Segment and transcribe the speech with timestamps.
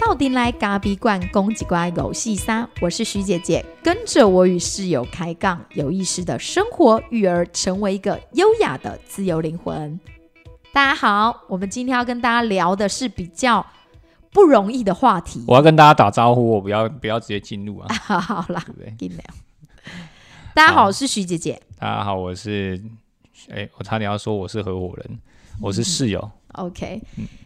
[0.00, 9.98] 到底来咖比罐公几乖狗细沙，我是徐姐姐，跟着我与室友开杠，有意识的生活育儿，成为一个优雅的自由灵魂。
[10.72, 13.64] 大家好，我们今天要跟大家聊的是比较
[14.30, 15.42] 不容易的话题。
[15.48, 19.24] 我要跟大家打招呼，我不要不要直接进入啊，好 好啦对，不对？
[20.54, 21.60] 大家好，我是徐姐姐。
[21.80, 22.80] 大家好，我是，
[23.50, 25.18] 哎、我差点要说我是合伙人，
[25.60, 26.30] 我是室友。
[26.52, 27.02] OK，、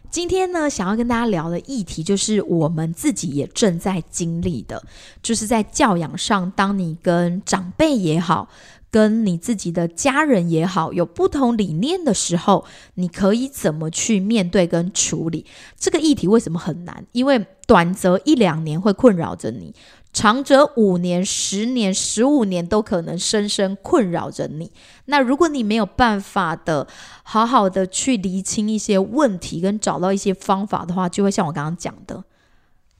[0.09, 4.81] 今天呢，想要跟大家聊的议题就是我们自己也正在经历的，
[5.21, 8.47] 就是在教养上，当你跟长辈也好，
[8.91, 15.45] 跟你自己的家人也好，有不同理念的时候，你可以怎么去面对跟处理
[15.77, 16.27] 这个议题？
[16.27, 17.03] 为什么很难？
[17.11, 19.73] 因为短则一两年会困扰着你。
[20.11, 24.71] 长则五年、十年、十五年都可能深深困扰着你。
[25.05, 26.87] 那如果你没有办法的
[27.23, 32.23] 好好的去厘清一些问题，跟找到一些方法的话，就会像我刚刚讲的，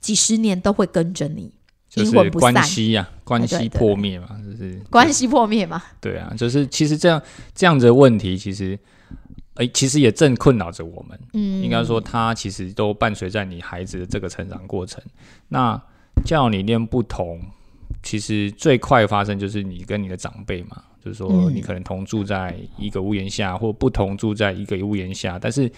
[0.00, 1.52] 几十年都会跟着你，
[1.94, 5.82] 阴就是关系呀、关系对对对破灭嘛，就是关系破灭嘛。
[6.00, 7.20] 对啊，就是其实这样
[7.54, 8.78] 这样子的问题，其实，
[9.54, 11.18] 哎、其实也正困扰着我们。
[11.32, 15.02] 嗯，应该说，它其实都伴随在你孩子的这个成长过程。
[15.48, 15.80] 那
[16.24, 17.40] 教养理念不同，
[18.02, 21.54] 其实最快发生就是你跟你的长辈嘛，就是说嗯。
[21.54, 25.70] 你可能同住在一个屋檐下，或不同住在一个屋檐下，但是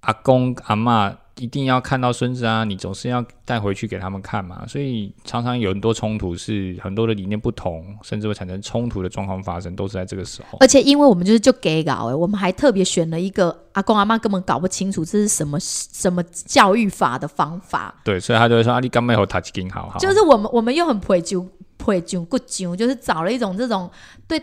[0.00, 10.58] 阿公阿嬷一定要看到孙子啊，你总是要带回去给他们看嘛，所以常常有很多冲突，是很多的理念不同，甚至会产生冲突的状况发生，都是在这个时候。
[10.60, 21.46] 而且因为我们就是就给搞哎，我们还特别选了一个阿公阿妈根本搞不清楚这是什么什么教育法的方法，对，所以他就会说：“啊，你刚没有他金好好。”就是我们我们又很陪酒
[21.78, 23.90] 陪酒不酒，就是找了一种这种
[24.26, 24.42] 对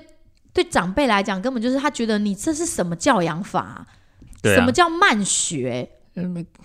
[0.54, 3.86] 对长辈来讲，根本就是他觉得你这是什么教养法，
[4.44, 5.90] 什么，叫慢学？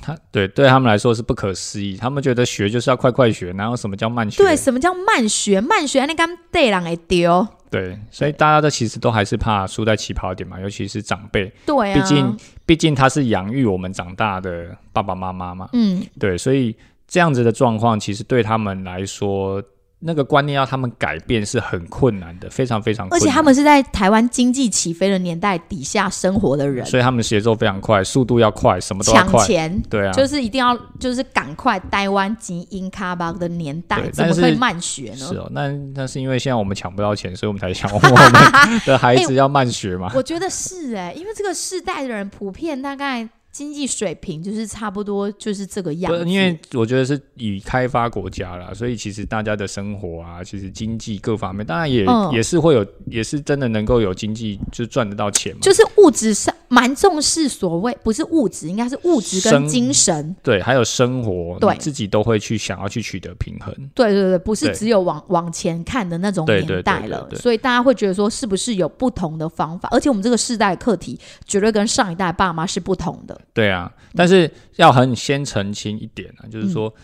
[0.01, 4.43] 他对对他们来说是不可思议，他们觉得学就是要快快学，哪有什么叫慢学？
[4.43, 5.61] 对，什么叫慢学？
[5.61, 16.77] 慢学那刚对人会丢，对，所以大家都其实都还是怕输在起跑点嘛，尤其是长辈，对啊，毕竟毕竟他是养育我们长大的爸爸妈妈嘛，嗯，对，所以
[17.09, 19.61] 这样子的状况，其实对他们来说，
[20.03, 29.83] 那个观念要他们改变是很困难的，非常非常困难，而且他们是在台湾经济起飞的年代底下生活的人，所以他们节奏非常快，速度要快，什么都要抢快，钱。
[29.91, 35.27] 对啊，就是一定要，就是赶快台湾及英卡巴的年代，怎么可以慢学呢？
[35.27, 40.11] 是哦，那那是因为现在我们抢不到钱，所以我们才想我们的孩子要慢学嘛。
[40.17, 46.29] 我觉得是哎、因为这个世代的人普遍大概经济水平就是差不多就是这个样子。
[46.29, 55.61] 因为我觉得是以开发国家啦，所以其实大家的生活啊，其实经济各方面，当然也、嗯也是会有，也是真的能够有经济，就赚得到钱嘛。
[55.63, 60.35] 就是物质上蛮重视所谓不是物质，应该是物质跟精神。
[60.43, 63.75] 对，还有生活，对自己都会去想要去取得平衡。
[63.95, 69.89] 对对对，不是只有往往前看的那种年代了，对对对所以大家会觉得说是不是有不同的方法？
[69.91, 73.40] 而且我们这个世代课题绝对跟上一代爸妈是不同的。
[73.53, 76.95] 对啊，但是要很先澄清一点啊，就是嗯说。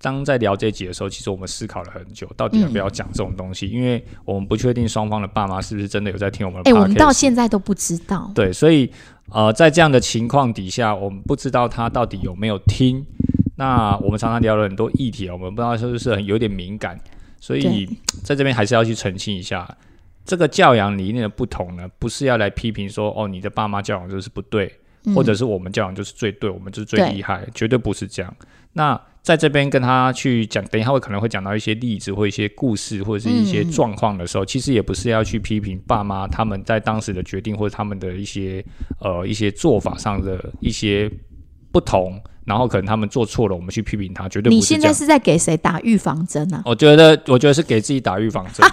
[0.00, 6.82] 当在聊这集的时候，其实我们思考了很久，到底要不要讲这种东西，因为我们不确定双方的爸妈是不是真的有在听我们的哎、podcast。
[6.82, 8.30] 我们到现在都不知道。
[8.34, 8.92] 对，所以
[9.30, 13.02] 呃，在这样的情况底下，我们不知道他到底有没有听。
[13.56, 17.00] 那我们常常聊了很多议题，我们不知道是不是很有点敏感，
[17.40, 17.88] 所以
[18.22, 19.66] 在这边还是要去澄清一下，
[20.26, 24.70] 这个教养理念的不同呢，不是要来批评说哦，你的爸妈教养就是不对，嗯
[25.14, 28.36] 或者是我们教养就是最对，我们就是最厉害，绝对不是这样。
[28.72, 33.70] 那在这边跟他去讲，等一下会可能会讲到一些例子或一些故事或者是一些嗯。
[33.70, 38.64] 状况的时候，其实也不是要去批评爸妈他们在当时的决定或者他们的一些
[39.00, 41.10] 呃一些做法上的一些
[41.72, 44.62] 不同，然后可能他们做错了，我们去批评他，绝对不这样。
[44.62, 46.62] 现在是在给谁打预防针啊？
[46.64, 48.66] 我觉得，我觉得是给自己打预防针，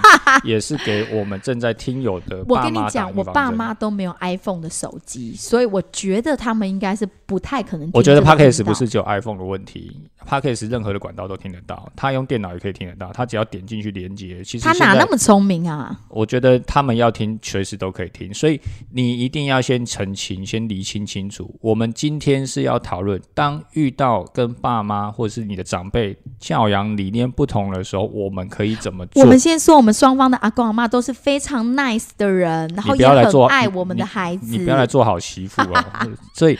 [0.43, 15.97] 也是给我们正在听友的我爸妈打跟你讲，我爸妈都没有 iPhone 的手机，所以我觉得他们应该是不太可能我觉得这个频 Podcast 不是只有 iPhone 的问题，Podcast 任何的管道都听得到，他用电脑也可以听得到，他只要点进去连接，其实他哪那么聪明啊？
[16.09, 18.59] 我觉得他们要听，随时都可以听，所以
[18.91, 21.55] 你一定要先澄清，先厘清清楚。
[21.61, 29.27] 我们今天是要讨论，当遇到跟爸妈或者是你的长辈教养理念不同的时候，我们可以怎么做我？
[29.29, 34.51] 们先说，我们双方的阿公阿妈都是非常 nice 的人，然后不也很要来做爱我们的孩子。
[34.51, 35.85] 你不要来做好媳妇哦。
[36.33, 36.57] 所以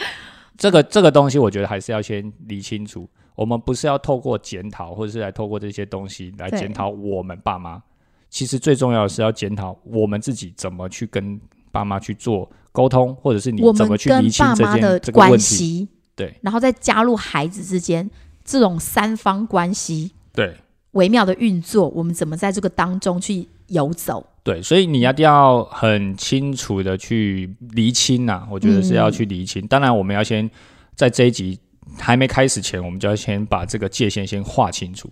[0.62, 3.10] 这个这个东西，我觉得还是要先理清楚。
[3.34, 7.82] 我们不是要透过检讨，或者是来透过这些东西来检讨我们爸妈。
[8.30, 11.42] 其实最重要的是要检讨我们自己怎么去跟
[11.72, 15.44] 爸妈去做沟通，或者是你怎么去跟厘清这爸妈的件这个问关题？
[15.56, 18.08] 系，对然后再加入孩子之间
[18.46, 20.56] 这种三方关系对
[20.92, 24.24] 微妙的运作，我们怎么在这个当中去游走？
[24.44, 29.66] 对，所以你一定要很清楚的去厘清呐、我觉得是要去厘清。
[29.68, 30.50] 当然，我们要先
[30.96, 31.60] 在这一集
[32.00, 35.12] 还没开始前，我们就要先把这个界限先划清楚。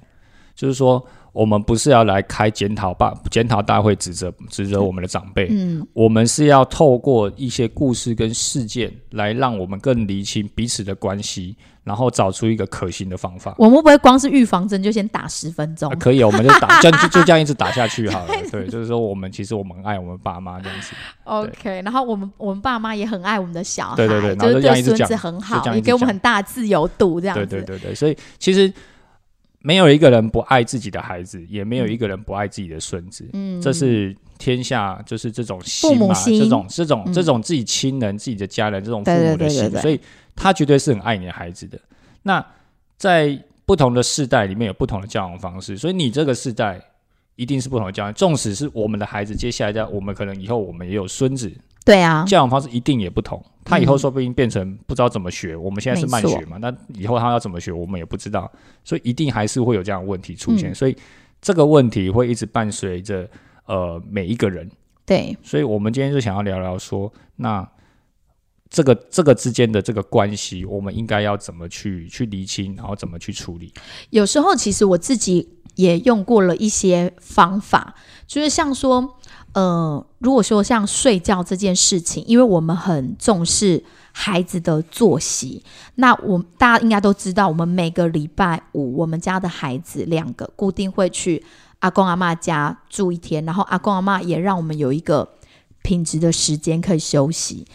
[0.56, 13.54] 就是说，我们不是要来开检讨大检讨大会，指责指责我们的长辈，嗯，我们是要透过一些故事跟事件来让我们更厘清彼此的关系，然后找出一个可行的方法。
[13.58, 15.96] 我们不会光是预防针就先打十分钟啊、？
[16.00, 18.34] 可以，我们就打， 就就就这样一直打下去好了。
[18.52, 20.94] 对，就是说我们其实我们很爱我们爸妈这样子。
[21.26, 27.56] OK，然后我们我们爸妈也很爱我们的小孩，对对对然后就这样一直对孙子讲很好也给我们很大自由度，这样对子。
[27.58, 28.72] 对对对，所以其实
[29.62, 33.28] 没有一个人不爱自己的孩子，也没有一个人不爱自己的孙子。
[33.34, 40.00] 嗯，这是天下就是这种父心嘛，母心这种这种、嗯这种自己亲人、自己的家人这种父母的心，对对对所以
[40.36, 41.78] 他绝对是很爱你的孩子的。
[42.24, 42.46] 那
[42.98, 46.82] 在不同的世代里面有不同的教养方式，所以你这个世代
[47.40, 48.14] 一定是不同的教养。
[48.14, 51.50] 纵使是我们的孩子，接下来在我们可能以后我们也有孙子，
[51.86, 53.42] 对啊，教养方式一定也不同。
[53.64, 58.52] 他以后嗯说不定变成不知道怎么学，我们现在是慢学嘛，那以后他要怎么学，我们也不知道，
[58.84, 60.72] 所以一定还是会有这样的问题出现。
[60.72, 60.96] 嗯所以
[61.42, 63.30] 这个问题会一直伴随着
[63.66, 64.70] 呃每一个人。
[65.06, 67.68] 对，所以我们今天就想要聊聊说，那
[68.70, 73.74] 这个这个之间的这个关系，我们应该要怎么去去厘清，然后怎么去处理？
[74.12, 75.50] 有时候其实我自己
[75.80, 77.96] 也用过了一些方法，
[78.28, 79.16] 就是像说，
[79.54, 83.82] 呃，如果说像睡觉这件事情，因为我们很重视
[84.12, 85.64] 孩子的作息，
[85.96, 91.42] 那我大家应该都知道，我们每个礼拜五，我们家的孩子两个固定会去
[91.80, 95.26] 阿公阿嬷家住一天，然后阿公阿嬷也让我们有一个
[95.82, 97.66] 品质的时间可以休息。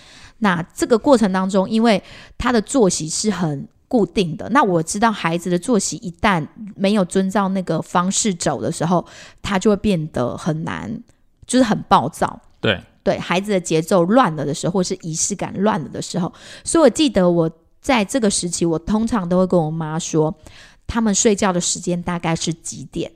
[0.41, 2.03] 那这个过程当中，因为
[2.37, 6.45] 他的作息是很固定的，那我知道孩子的作息一旦
[6.75, 9.07] 没有遵照那个方式走的时候，
[9.41, 11.01] 他就会变得很难，
[11.47, 12.41] 就是很暴躁。
[12.61, 12.81] 对。
[13.05, 16.33] 对孩子的节奏乱了的时候，或是仪式感乱了的时候，
[16.65, 17.49] 所以我记得我
[17.81, 20.35] 在这个时期，我通常都会跟我妈说，
[20.89, 23.13] 他们睡觉的时间大概是几点，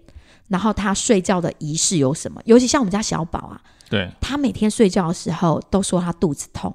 [0.46, 3.60] 然后他睡觉的仪式有什么，尤其像我们家小宝啊，
[3.90, 6.72] 对，他每天睡觉的时候都说他肚子痛。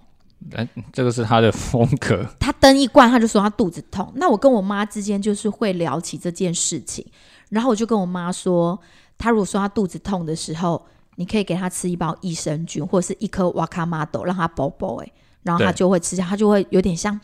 [0.56, 2.26] 哎，这个是他的风格。
[2.40, 4.12] 他灯一关，他就说他肚子痛。
[4.16, 7.06] 那我跟我妈之间就是会聊起这件事情，
[7.50, 8.80] 然后我就跟我妈说，
[9.18, 10.86] 他如果说他肚子痛的时候，
[11.16, 15.12] 你可以给他吃一包益生菌或者是一颗瓦卡玛豆，让他饱饱哎，
[15.44, 17.20] 然后他就会吃下，他就会有点像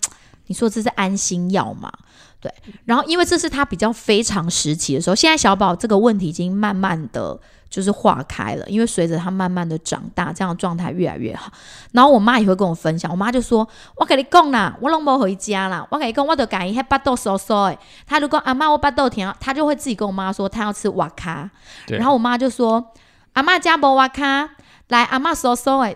[0.47, 1.91] 你说这是安心药嘛？
[2.39, 2.51] 对。
[2.85, 7.39] 然后因为这是他比较非常时期的时候，现在小宝这个问题已经慢慢的
[7.69, 11.51] 就是化开了，因为随着他慢慢的长大，这样的状态越来越好。
[11.91, 17.77] 然后我妈也会跟我分享，我妈就说：“我跟你讲啦，我拢无回家啦，我跟你讲，我都改伊迄巴豆收收诶。”
[18.07, 21.49] 她如果阿妈我巴豆甜，她就会自己跟我妈说她要吃瓦卡，
[21.97, 22.91] 然后我妈就说
[23.33, 24.49] ：“阿妈家无瓦卡，
[24.87, 25.95] 来阿妈收收诶，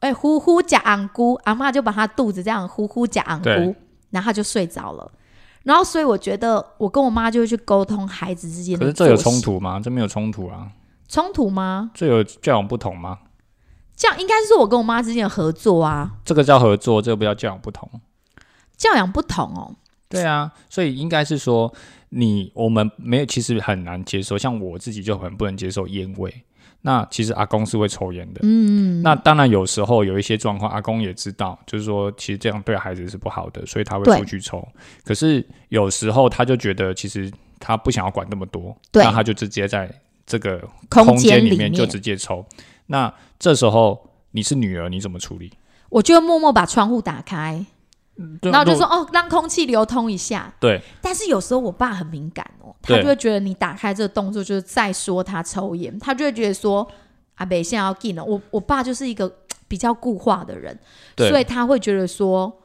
[0.00, 3.76] 诶呼呼夹昂菇。”阿妈就把她肚子这样呼呼夹昂对菇，
[4.10, 5.10] 然后她就睡着了。
[5.62, 9.80] 然后，所以我觉得我跟我妈就会去沟通孩子之间的可是这有冲突吗？
[9.82, 10.68] 这没有冲突啊，
[11.14, 11.92] 冲突吗？
[11.94, 13.20] 这有教养不同吗？
[13.94, 17.88] 这样应该是我跟我妈之间的合作啊，这个叫合作，这个不叫教养不同。
[18.76, 19.76] 教养不同哦。
[20.08, 21.72] 对啊，所以应该是说
[22.08, 24.36] 你我们没有，其实很难接受。
[24.36, 26.34] 像我自己就很不能接受烟味。
[26.80, 34.66] 那其实阿公是会抽烟的，嗯，那当然有时候有一些状况，阿公也知道，就是说其实这样对孩子是不好的，所以他会出去抽。
[35.04, 39.88] 可是有时候他就觉得其实他不想要管那么多，那他就直接在
[40.26, 42.44] 这个空空间间里里面就直接抽。
[42.86, 45.52] 那这时候你是女儿，你怎么处理？
[45.88, 47.64] 我就会默默把窗户打开，
[48.16, 50.52] 嗯然后就说哦，让空气流通一下。
[50.58, 56.86] 对但是有时候我爸很敏感哦，他就会觉得你打开这个动作就是在说他抽烟，他就会觉得说
[57.36, 58.24] 阿北现在要进了。
[58.24, 59.32] 我我爸就是一个
[59.68, 60.78] 比较固化的人，
[61.14, 62.60] 对所以他会觉得说。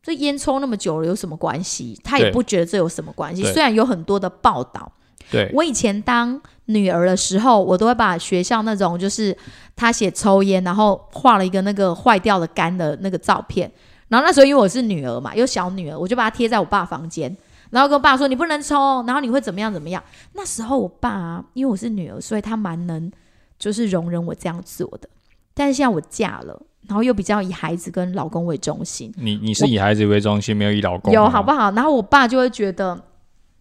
[0.00, 2.00] 这烟抽那么久了有什么关系？
[2.02, 3.42] 他也不觉得这有什么关系。
[3.52, 4.90] 虽然有很多的报道，
[5.30, 9.36] 对我以前当女儿的时候，我都会把学校那种就是
[9.74, 13.70] 他写抽烟，然后画了一个那个坏掉的肝的那个照片。
[14.08, 17.36] 然后那时候因为我是女儿嘛，有小女儿，我就把它贴在我爸房间，
[17.70, 20.02] 然后跟我爸说你不能抽哦，然后你会怎么样怎么样。
[20.32, 23.10] 那时候我爸、啊、因为我是女儿，所以他蛮能
[23.58, 25.08] 就是容忍我这样做的。
[25.52, 31.70] 但是现在我嫁了，然后又比较以孩子跟老公为中心，你你是以孩子为中心，没有以老公有好不好？
[31.72, 32.98] 然后我爸就会觉得，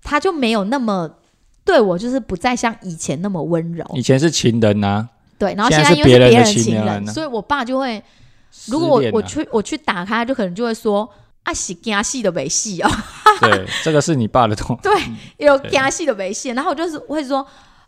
[0.02, 1.10] 他就没有那么
[1.68, 3.86] 对我，就是不再像以前那么温柔。
[3.94, 5.08] 以前是情人呐、
[5.38, 8.02] 对，然后现现在因为是别人的情情人所以我爸就会，
[8.68, 11.08] 如果我啊我去我去打开，就可能就会说
[11.44, 12.90] 啊，是惊戏的没戏哦，
[13.42, 14.78] 对，这个是你爸的痛。
[14.82, 14.92] 对，
[15.38, 17.46] 有惊戏的没戏，然后我就是会说，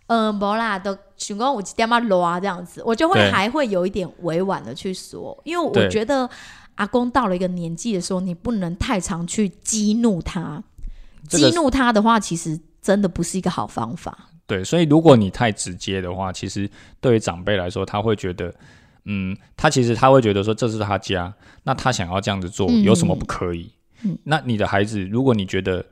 [0.07, 3.31] 嗯，不啦，都想讲我点嘛罗啊这样子，我就会对。
[3.31, 5.89] 还会有一点委婉的去说，因为我对。
[5.89, 6.29] 觉得
[6.75, 10.62] 阿公到了一个年纪的时候，你不能太常去激怒他，
[11.27, 14.29] 激怒他的话，其实真的不是一个好方法。
[14.48, 16.69] 对，所以如果你太直接的话，其实
[17.00, 18.53] 对于长辈来说，他会觉得，
[19.05, 21.31] 嗯，他其实他会觉得说这是他家，
[21.63, 23.71] 那他想要这样子做，嗯有什么不可以？
[24.03, 25.86] 嗯那你的孩子，如果你觉得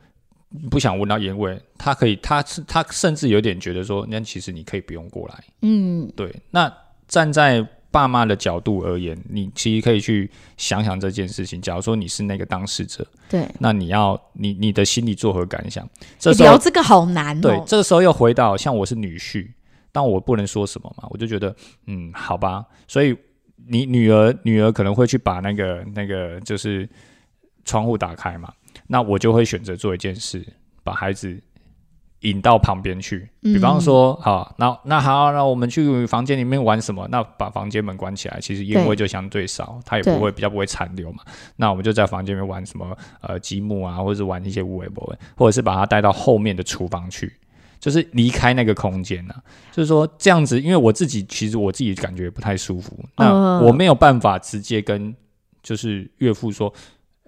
[0.71, 5.43] 不想闻到烟味，他可以，他是他甚至有点觉得说，那其实你可以不用过来。
[5.61, 6.73] 嗯，对，那
[7.07, 7.67] 站在
[7.97, 11.59] 爸妈的角度而言，你其实可以去想想这件事情。
[11.59, 15.89] 假如说你是那个当事者，对，那你要你你的心里作何感想？
[16.19, 17.63] 这时候聊这个好难对，哦。
[17.65, 19.47] 这个时候又回到像我是女婿，
[19.91, 21.55] 但我不能说什么嘛，我就觉得
[21.87, 23.17] 嗯，好吧，所以
[23.67, 26.87] 你女儿女儿可能会去把那个那个就是
[27.65, 28.53] 窗户打开嘛，
[28.85, 30.45] 那我就会选择做一件事，
[30.83, 31.35] 把孩子
[32.21, 37.07] 引到旁边去，比方说，好，那那好，那我们去房间里面玩什么？
[37.11, 41.23] 那把房间门关起来，其实烟味就相对少，它也不会比较不会残留嘛。
[41.55, 47.31] 那我们就在房间里面玩什么呃积木啊，或者是玩一些无为不为，或者是把它带到后面的厨房去。
[47.79, 49.35] 就是离开那个空间呐、
[49.71, 55.15] 就是说这样子，因为我自己其实我自己感觉不太舒服，那呃我没有办法直接跟
[55.61, 56.73] 就是岳父说，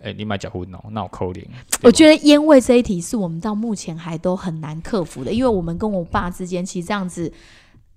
[0.03, 1.45] 哎、你买假婚哦，那我扣零。
[1.81, 7.31] 我觉得烟味这一题是我们到目前还都很难克服的，因为我们跟我爸之间其实这样子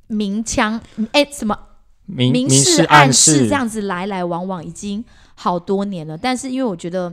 [0.09, 0.81] 明枪
[1.13, 1.59] 哎什么
[2.07, 5.05] 明明示示暗示示这样子来来往往已经
[5.35, 7.13] 好多年了，但是因为我觉得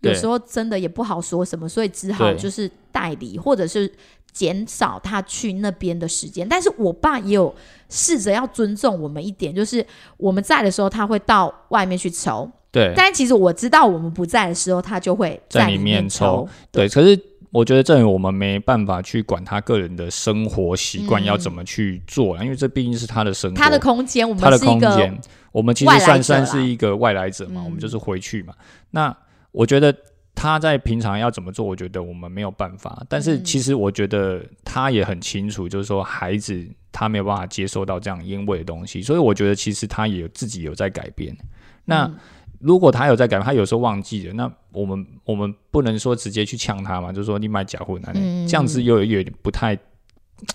[0.00, 3.92] 有时候真的也不好说什么，所以只好就是代理或者是
[4.32, 6.48] 减少他去那边的时间。
[6.48, 7.54] 但是我爸也有
[7.88, 9.86] 试着要尊重我们一点，就是
[10.16, 16.48] 我们在的时候他会到外面去抽，对但其实我知道我们不在的时候他就会在里面抽抽。
[16.72, 25.20] 对，可是我觉得这我们没办法去管他个人的生活习惯嗯要怎么去做啦因为这毕竟是他的生活，他的空间，我他的们是一个空间，
[25.52, 28.54] 我们其实算算是一个外来者嘛，嗯我们就是回去嘛。
[28.90, 29.14] 那
[29.50, 29.94] 我觉得
[30.34, 33.04] 他在平常要怎么做，我觉得我们没有办法。
[33.06, 41.36] 但是嗯其实我觉得他也很清楚，就是说孩子他没有办法接受到这样烟味的东西，所以我觉得其实他也有自己有在改变。
[41.84, 42.16] 那、嗯
[42.62, 49.76] 如果他有在改，他有时候忘记了，那我们我们不能说直接去呛他嘛，就是说你买假货那，嗯这样子又有有点不太，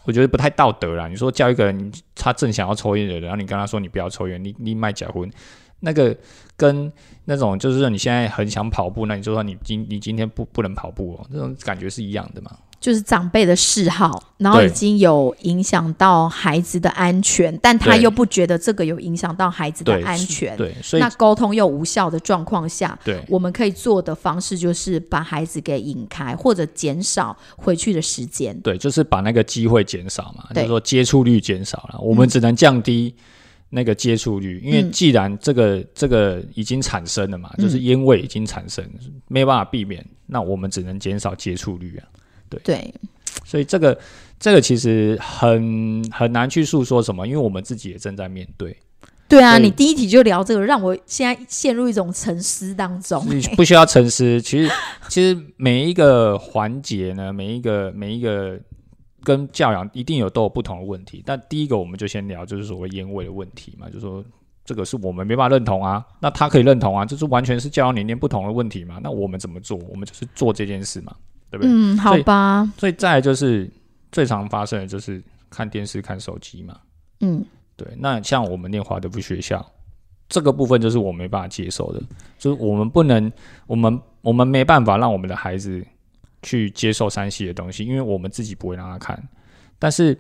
[0.05, 1.07] 我觉得不太道德啦。
[1.07, 5.27] 你说叫一个人他正想要抽烟的人，然后你跟他说你不要抽烟，你你买假货，
[5.81, 6.15] 那个
[6.55, 6.91] 跟
[7.25, 12.51] 那种就是说你现在很想跑步，那你就说你今你今天不不能跑步哦，这种感觉是一样的嘛。
[12.79, 20.55] 就是长辈的嗜好，然后已经有影响到孩子的安全，但他又不觉得这个有影响到孩子的安全。
[20.55, 28.57] 对，所以那沟通又无效的状况下，对我们可以做的方式就是把孩子给引开，或者减少回去的时间。
[28.61, 33.13] 对，就是把那个机会减少嘛，就是说接触率减少了，我们只能降低
[33.69, 38.87] 那个接触率，因为嗯既然这个这个已经产生了嘛，嗯就是烟味已经产生，
[39.27, 42.05] 没有办法避免，那我们只能减少接触率啊。
[42.49, 42.93] 对，
[43.43, 43.97] 所以这个
[44.39, 48.75] 这个其实很很难去诉说什么，因为我们自己也正在面对，
[49.27, 53.23] 对啊，你第一题就聊这个，让我现在陷入一种沉思当中。
[53.29, 54.41] 你不需要沉思。
[54.41, 54.71] 其实
[55.09, 58.57] 其实每一个环节呢，每一个每一个
[59.23, 61.21] 跟教养一定有都有不同的问题。
[61.25, 64.23] 但第一个我们就先聊就是所谓烟味的问题嘛，就说
[64.63, 68.99] 这个是我们没办法认同啊，那他可以认同啊，这是完全是教养理念不同的问题嘛。
[69.03, 69.77] 那我们怎么做？
[69.89, 71.13] 我们就是做这件事嘛，
[71.49, 71.71] 对不对？
[71.71, 73.69] 嗯，好吧，所以再来就是
[74.11, 76.77] 最常发生的就是看电视、看手机嘛。
[77.21, 77.43] 嗯，
[77.75, 79.65] 对，那像我们念华德福学校，
[80.29, 82.01] 这个部分就是我没办法接受的，
[82.37, 83.31] 就是我们不能，
[83.65, 85.85] 我们我们没办法让我们的孩子
[86.41, 89.21] 去接受山西的东西，因为我们自己不会让他看。
[89.79, 90.17] 但是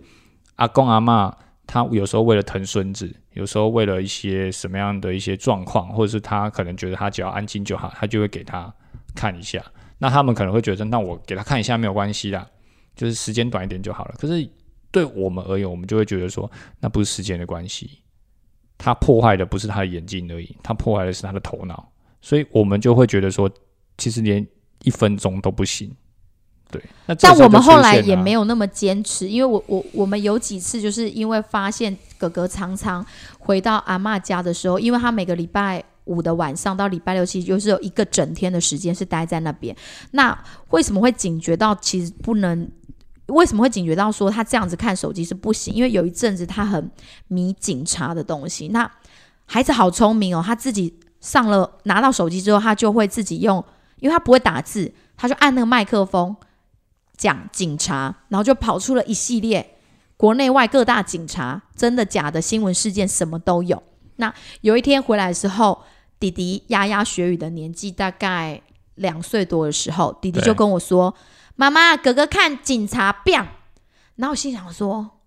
[0.55, 8.73] 阿公阿妈他有时候为了疼孙子，有时候为了一些什么样的一些状况，或者是他可能觉得他只要安静就好，他就会给他
[9.13, 9.61] 看一下。
[9.99, 12.47] 那他们可能会觉得，那我给他看一下没有关系啦，
[12.95, 14.15] 就是时间短一点就好了。
[14.17, 14.47] 可是
[14.91, 16.49] 对我们而言，我们就会觉得说，
[16.79, 17.99] 那不是时间的关系，
[18.77, 23.49] 他破坏的不是他的眼睛而已，他破坏的是他的头脑，所以我们就会觉得说，
[23.97, 24.45] 其实连
[24.83, 25.91] 一分钟都不行。
[26.69, 33.05] 对，那但我们后来也没有那么坚持，因为我我我们有几次就是因为发现哥哥常常
[33.39, 39.75] 回到阿妈家的时候，因为他每个礼拜五的晚上到礼拜六其实就是有一个整天的时间是待在那边。
[40.11, 40.37] 那
[40.69, 42.69] 为什么会警觉到其实不能
[43.27, 45.73] 为什么会警觉到说他这样子看手机是不行？
[45.73, 46.89] 因为有一阵子他很
[47.27, 48.69] 迷警察的东西。
[48.69, 48.89] 那
[49.45, 53.63] 孩子好聪明哦，他自己上了拿到手机之后，他就会自己用，
[53.99, 56.35] 因为他不会打字，他就按那个麦克风
[57.17, 59.75] 讲警察，然后就跑出了一系列
[60.15, 63.81] 国内外各大警察真的假的新闻事件，什么都有。
[64.17, 65.83] 那有一天回来的时候，
[66.19, 68.61] 弟弟牙牙学语的年纪大概
[68.95, 71.13] 两岁多的时候，弟弟就跟我说
[71.55, 73.47] ：“妈妈，哥哥看警察变。”
[74.17, 75.19] 然后我心想说：“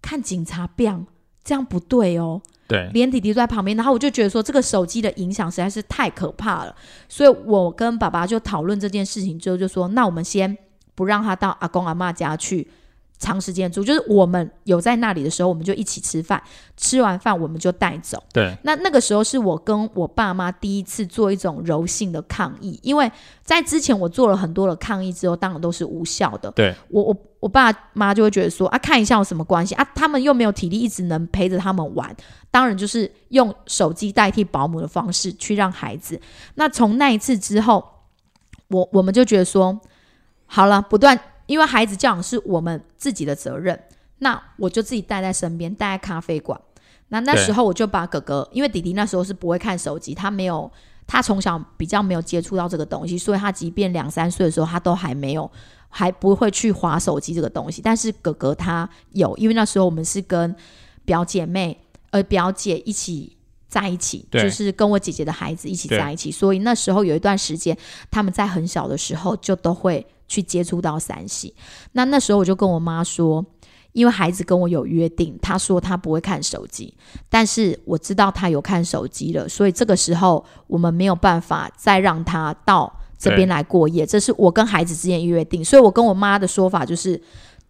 [0.00, 1.06] 看警察变，
[1.44, 6.74] 这样不对哦。”对，连弟弟都在旁边，然后我就觉得说，这个手机的影响实在是太可怕了，
[7.08, 10.56] 所以我跟爸爸就讨论这件事情之后，就说：“那我们先
[10.94, 12.70] 不让他到阿公阿妈家去。”
[13.18, 16.40] 长时间住，就是我们有在那里的时候，我们就一起吃饭，
[16.76, 18.22] 吃完饭我们就带走。
[18.32, 23.10] 对，那那个时候是我跟我爸妈第一次做一种柔性的抗议，因为
[23.42, 26.48] 在之前我做了很多的抗议之后，当然都是无效的。
[26.52, 29.84] 对，我我我爸妈就会觉得说啊，看一下有什么关系啊？
[29.96, 32.14] 他们又没有体力一直能陪着他们玩，
[32.52, 36.20] 当然就是用手机代替保姆的方式去让孩子。
[36.54, 37.84] 那从那一次之后，
[38.68, 39.80] 我我们就觉得说，
[40.46, 41.18] 好了，不断。
[41.48, 43.76] 因为孩子教养是我们自己的责任，
[44.18, 46.60] 那我就自己带在身边，带在咖啡馆。
[47.08, 50.70] 那那时候我就把哥哥，因为弟弟那时候是不会看手机，他没有，
[51.06, 55.50] 他从小比较没有接触到这个东西，所以他即便两三岁的时候，他都还没有，
[55.88, 57.80] 还不会去划手机这个东西。
[57.80, 60.54] 但是哥哥他有，因为那时候我们是跟
[61.06, 63.37] 表姐妹呃表姐一起
[63.68, 67.76] 在一起，就是跟我姐姐的孩子一起在一起，所以那时候有一段时间，
[68.10, 70.06] 他们在很小的时候就都会。
[70.30, 71.54] 去接触到三系，
[71.92, 73.42] 那那时候我就跟我妈说，
[73.92, 76.92] 因为孩子跟我有约定，他说他不会看手机，
[77.30, 87.18] 但是我知道他有看手机了，所以这个时候我们没有办法再让他到这边来过夜，这是我跟孩子之间约定，所以我跟我妈的说法就是，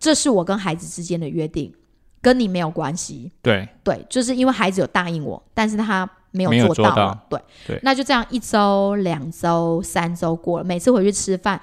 [0.00, 1.72] 这是我跟孩子之间的约定，
[2.20, 3.30] 跟你没有关系。
[3.42, 11.60] 对对，就是因为孩子有答应我，但是他没有做到，对对，那就这样一周、两周、三周过了，每次回去吃饭。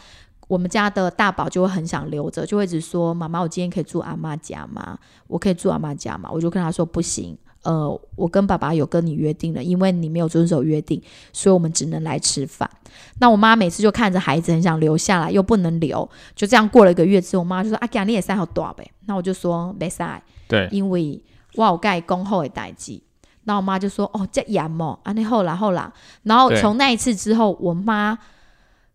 [0.47, 4.95] 我们家的大宝就会很想留着，就会一直说：“妈妈，我今天可以住阿妈家吗？
[5.25, 11.01] 我可以住阿妈家吗？”我就跟他说：“不行，呃，我跟爸爸有跟你约定了，因为你没有遵守约定，
[11.33, 12.69] 所以我们只能来吃饭。”
[13.17, 21.21] 那我妈每次就看着孩子很想留下来，又不能留，就这样过了一个月之后，我妈就说：“啊，今你也塞好多呗。”那我就说：“没塞。”对，因为
[21.55, 23.03] 我有盖恭候的代际。
[23.43, 25.91] 那我妈就说：“哦，这严哦，啊，你后来后来。”
[26.23, 28.17] 然后从那一次之后，我妈。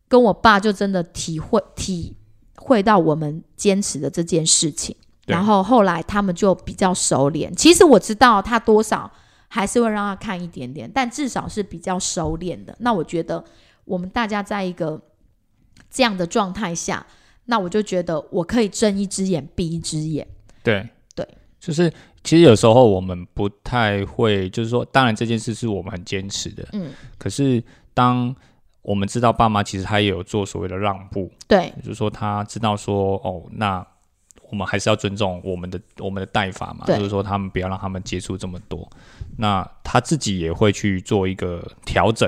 [0.08, 2.16] 跟我爸就真的体会体
[2.56, 7.54] 会到我们坚持的这件事情，然后后来他们就比较收敛。
[7.54, 9.08] 其实我知道他多少
[9.46, 12.74] 还是会让他看一点点，但至少是比较收敛的。
[12.80, 13.44] 那我觉得
[13.84, 15.00] 我们大家在一个
[15.88, 17.06] 这样的状态下，
[17.44, 20.26] 那我就觉得我可以睁一只眼闭一只眼。
[20.64, 20.90] 对对，
[21.60, 21.92] 就是
[22.24, 27.62] 其实有时候我们不太会，就是说，当然这件事是我们很坚持的，嗯，可是
[27.94, 28.34] 当。
[28.82, 33.86] 我们知道爸妈其实他也有做所谓的让步，对，就是说他知道说哦，那
[34.48, 38.90] 我们还是要尊重我们的我们的代法嘛，就是说他们不要让他们接触这么多。
[39.36, 42.26] 那他自己也会去做一个调整，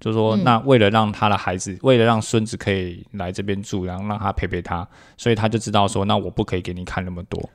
[0.00, 7.48] 就是说那为了让他的孩子，为了让孙子可以来这边住，然后让他陪陪他，所以他就知道说，那我不可以给你看那么多。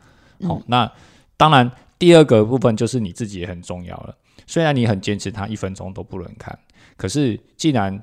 [0.48, 0.92] 好，那
[1.38, 4.16] 当然第二个部分就是你自己也很重要了。
[4.48, 6.58] 虽然你很坚持他一分钟都不能看，
[6.98, 8.02] 可是既然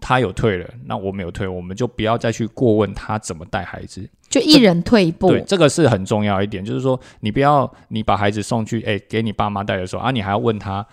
[0.00, 5.28] 他有退了，那我没有退，我们就不要再去过问他怎么带孩子，就一人退一步。
[5.28, 10.84] 对，这个是很重要一点，就是说你不要你把孩子送去，哎，给你爸妈带的时候啊，你还要问他，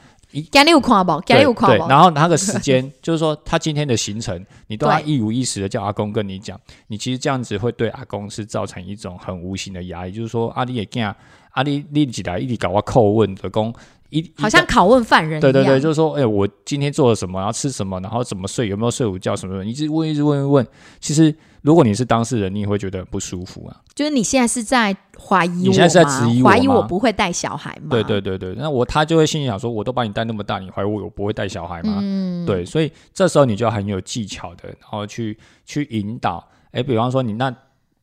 [0.44, 1.12] 家里有看不？
[1.26, 1.88] 今天有看不？
[1.88, 11.04] 然后那个时间， 就是说他今天的行程，你都要一五一十的叫阿公跟你讲，你其实这样子会对阿公是造成一种很无形的压力，就是说阿里也惊，
[11.52, 13.74] 阿里立起来一直搞我叩问的公。
[14.10, 20.66] 一好像拷问犯人，对对对，就是说，哎，我今天做了什么，然后吃什么，然后怎么睡，有没有睡午觉，什么的，一直问，一直问，一问。
[21.00, 23.76] 其实，如果你是当事人，你也会觉得不舒服啊。
[23.94, 27.90] 就是你现在是在怀疑，你现在是在质疑我怀疑我不会带小孩吗？
[27.90, 31.98] 对对对对，那我他就会心里想说，我都把你带那么大，你怀疑我我不会带小孩吗？
[32.02, 36.48] 嗯，对，所以这时候你就要很有技巧的，然后去去引导。
[36.72, 37.54] 哎，比方说你那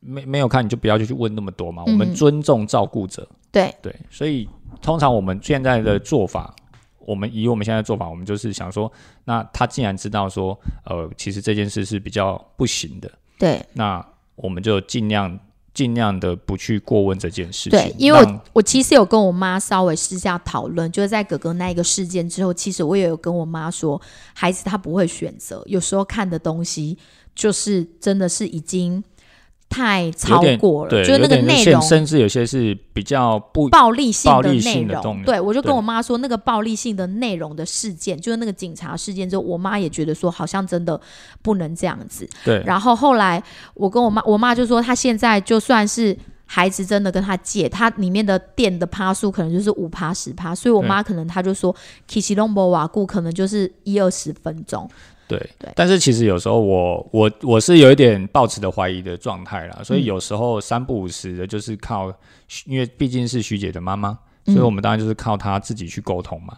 [0.01, 1.83] 没没有看，你就不要去问那么多嘛。
[1.87, 4.47] 我们尊重照顾者，对对，所以
[4.81, 6.55] 通常我们现在的做法。
[7.07, 8.91] 我们以我们现在做法，我们就是想说，
[9.25, 14.03] 那他既然知道说，呃，其实这件事是比较不行的，对，那
[14.35, 15.39] 我们就尽量
[15.71, 17.77] 尽量的不去过问这件事情。
[17.77, 24.01] 对，因为我我其实有跟我妈稍微私下讨论，就是在哥哥那一个事件之后，其实我也有跟我妈说，
[24.33, 26.97] 孩子他不会选择，有时候看的东西
[27.35, 29.03] 就是真的是已经
[29.67, 40.99] 太超过了，就是那个内容甚至有些是比较不暴力性的内容，对我就跟我妈说，那个暴力性的内容的事件，就是那个警察事件之后，我妈也觉得说，好像真的
[41.41, 42.25] 不能这样子。
[42.45, 42.63] 对。
[42.65, 51.75] 然后后来我跟我妈，我妈就说，她现在就算是孩子真的跟她借，她里面的电的趴数可能就是五趴十趴，所以我妈可能她就说
[52.07, 54.89] k i s i l o m b o 瓦固可能就是一二十分钟。
[55.27, 55.71] 对对。
[55.75, 62.13] 但是其实有时候我我我是有一点抱持的怀疑的状态啦，所以有时候三不五时的，就是靠，
[62.65, 66.57] 因为毕竟是徐姐的妈妈，所以我们当然就是靠她自己去沟通嘛。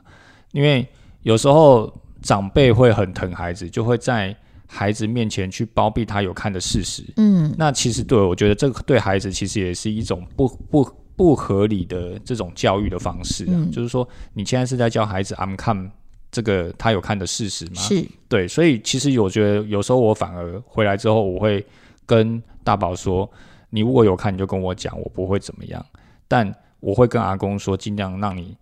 [0.51, 0.87] 因为
[1.23, 7.03] 有时候长辈会很疼孩子，就会在孩子面前去包庇他有看的事实。
[7.17, 13.71] 嗯，那其实对我觉得这个对孩子其实也是一种不不不合理的这种教育的方式啊，嗯。
[13.71, 15.91] 就是说你现在是在教孩子 I'm 看
[16.31, 17.81] 这个他有看的事实吗？
[17.81, 21.65] 是对，所以其实我觉得有时候我反而回来之后，我会
[22.05, 23.29] 跟大宝说，
[23.69, 25.83] 你如果有看你就跟我讲，我不会怎么样，
[26.27, 28.55] 但我会跟阿公说，尽量让你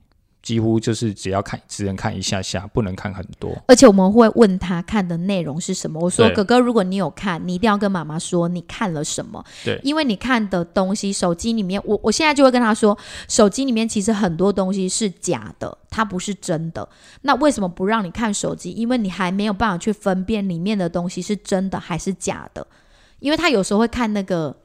[0.46, 3.52] 几乎就是只要看只能看一下下，不能看很多。
[3.68, 6.00] 而且我们会问他看的内容是什么。
[6.00, 9.44] 我说：“哥哥，如果你有看，你一定要跟妈妈说你看了什么。
[9.64, 12.96] 对因为你看的东西，手机里面，我我现在就会跟他说，
[13.28, 16.88] 手机里面其实很多东西是假的，它不是真的。
[17.24, 18.70] 那为什么不让你看手机？
[18.70, 22.68] 因为你还没有办法去分辨里面的东西是真的还是假的。
[23.18, 24.56] 因为他有时候会看那个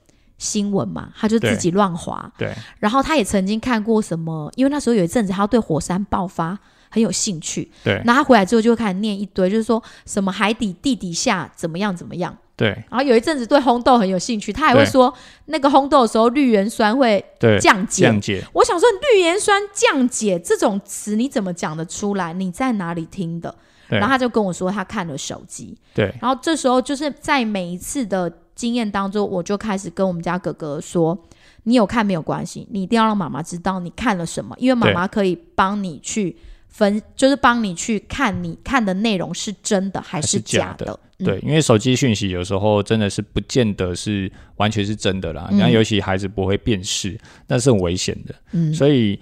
[0.40, 2.32] 新闻嘛，他就自己乱滑。
[2.38, 7.70] 对然后他也曾经看过什么，因为那时候有一阵子他对火山爆发很有兴趣。
[7.84, 12.34] 对然后他回来之后就会开始念一堆，就是说什么海底地底下怎么样怎么样。
[12.56, 15.12] 对然后有一阵子对烘豆很有兴趣，他还会说
[15.46, 18.04] 那个烘豆的时候绿原酸会对，降解。
[18.04, 22.32] 降解，我想说绿原酸降解这种词你怎么讲得出来？
[22.32, 23.54] 你在哪里听的？
[23.88, 31.18] 对然后他就跟我说他看了手机，对然后这时候就是在每一次的经验当中，我就开始跟我们家哥哥说
[31.64, 36.36] ：“你有看没有关系，你一定要让妈妈知道你看了什么，因为妈妈可以帮你去
[36.68, 41.00] 分，就是帮你去看你看的内容是真的还还是假假的。
[41.20, 41.24] 嗯。
[41.24, 45.58] 对，因为手机讯息有时候真的是不见得是完全是真的啦，嗯。
[45.58, 48.34] 然后尤其孩子不会辨识，那是很危险的。
[48.52, 49.18] 嗯，所以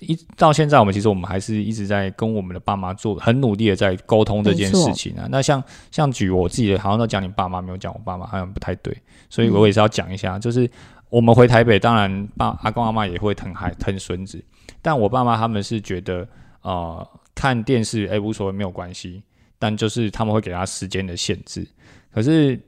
[0.00, 5.26] 一到现在，我们其实我们还是一直在跟我们的爸妈做很努力的在沟通这件事情啊。
[5.30, 8.96] 那像像举我自己的，好像都讲你爸妈，没有讲我爸妈，好像不太对，
[9.28, 10.68] 所以我也是要讲一下，就是
[11.08, 14.42] 我们回台北，当然爸阿公阿妈也会疼孩疼孙子，
[14.82, 16.26] 但我爸妈他们是觉得
[16.62, 19.22] 呃看电视哎、无所谓没有关系，
[19.58, 21.66] 但就是他们会给他时间的限制，
[22.12, 22.60] 可是。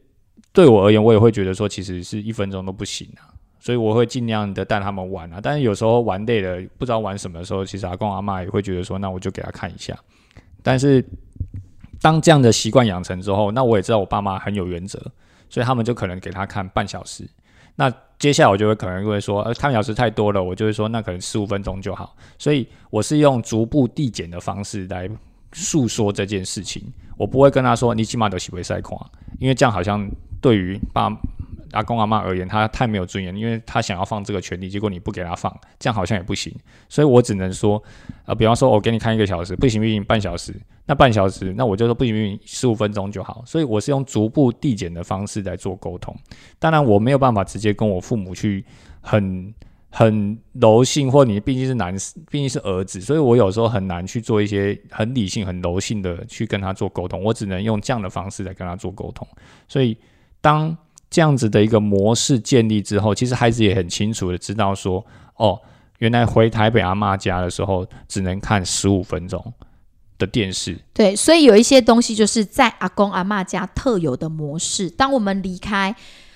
[0.55, 3.32] 对我而言，我也会觉得说，其实是一分钟都不行啊。
[3.63, 9.97] 所以我会尽量的带他们玩啊，但是有时候玩累了，不知道玩什么的时候，其实阿公阿妈也会觉得说，那我就给他看一下。
[10.65, 11.05] 但是
[12.01, 14.99] 当这样的习惯养成之后，那我也知道我爸妈很有原则，
[15.49, 17.25] 所以他们就可能给他看半小时。
[17.77, 22.17] 那接下来我就会可能会说，呃，半小时太多了，我就会说，那可能十五分钟就好。
[22.39, 25.09] 所以我是用逐步递减的方式来
[25.53, 26.83] 诉说这件事情，
[27.17, 30.05] 我不会跟他说，你起码都洗会赛况，因为这样好像
[30.41, 31.09] 对于爸
[31.73, 36.55] 阿公阿妈而言，他太没有尊严，因为他想要放这个权利，结果你不给他放，这样好像也不行。
[36.89, 37.83] 所以我只能说，
[38.27, 40.55] 呃，比方说我给你看一个小时，不行不行，半小时，
[40.87, 43.43] 那半小时，那我就说不行不行，十五分钟就好。
[43.47, 46.15] 所以我是用逐步递减的方式来做沟通。
[46.59, 48.65] 当然，我没有办法直接跟我父母去
[49.01, 49.53] 很
[49.91, 51.95] 很柔性，或你毕竟是男，
[52.31, 57.23] 毕竟是儿子，所以我有时候很难去做一些很理性、很柔性的去跟他做沟通。
[57.23, 59.27] 我只能用这样的方式来跟他做沟通。
[59.69, 59.97] 所以
[60.41, 60.77] 当
[61.13, 65.05] 这样子的一个模式建立之后，其实孩子也很清楚的知道说，
[65.37, 65.61] 哦，
[65.99, 69.53] 原来回台北阿妈家的时候只能看十五分钟
[70.19, 74.89] 的电视，对，所以有一些东西就是在阿公阿妈家特有的模式。
[74.89, 75.95] 当我们离开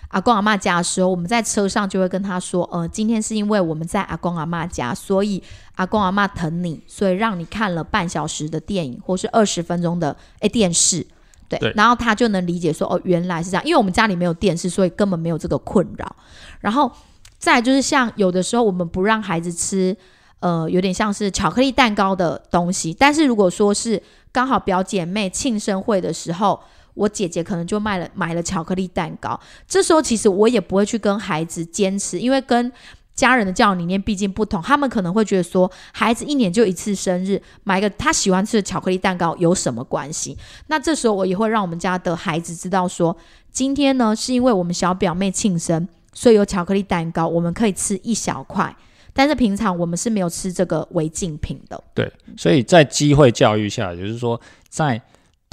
[0.09, 5.43] 阿公阿妈家的时候，我们在车上就会跟他说：“呃，今天是因为我们在阿公阿妈家，所以
[5.77, 11.07] 阿公阿妈疼你，所以让你看了半小时的电影或是二十分钟的诶电视。”
[11.48, 16.16] 对，对然后他就能理解说：“哦，原来是这样。”因为我们家里没有电视，所以根本没有这个困扰。
[16.61, 16.90] 然后
[17.38, 19.96] 再就是像有的时候我们不让孩子吃。
[20.40, 26.61] 呃，有点像是巧克力蛋糕的东西，但是如果说是刚好表姐妹庆生会的时候，
[26.92, 32.70] 我姐姐可能就卖了买了巧克力蛋糕，这时候其实我也不会去跟孩子坚持，因为跟
[33.16, 40.37] 家人的教育理念毕竟不同，他们可能会觉得说，孩子一年就一次生日，买个他喜欢吃的巧克力蛋糕有什么关系？
[40.66, 43.16] 那这时候我也会让我们家的孩子知道说，
[43.50, 48.76] 今天呢是因为我们小表妹庆生，所以有巧克力蛋糕，我们可以吃一小块。
[49.14, 51.83] 但是平常我们是没有吃这个违禁品的。
[51.94, 55.00] 对，所以在机会教育下，也就是说，在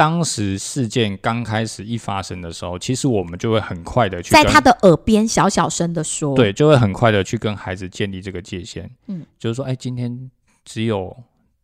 [0.04, 8.92] 当时事件刚开始一发生的时候，其实我们就会很快的去在他的耳边小小声的说，对，就会很快的去跟孩子建立这个界限。
[9.08, 10.30] 嗯，就是说，哎，今天
[10.66, 11.16] 只有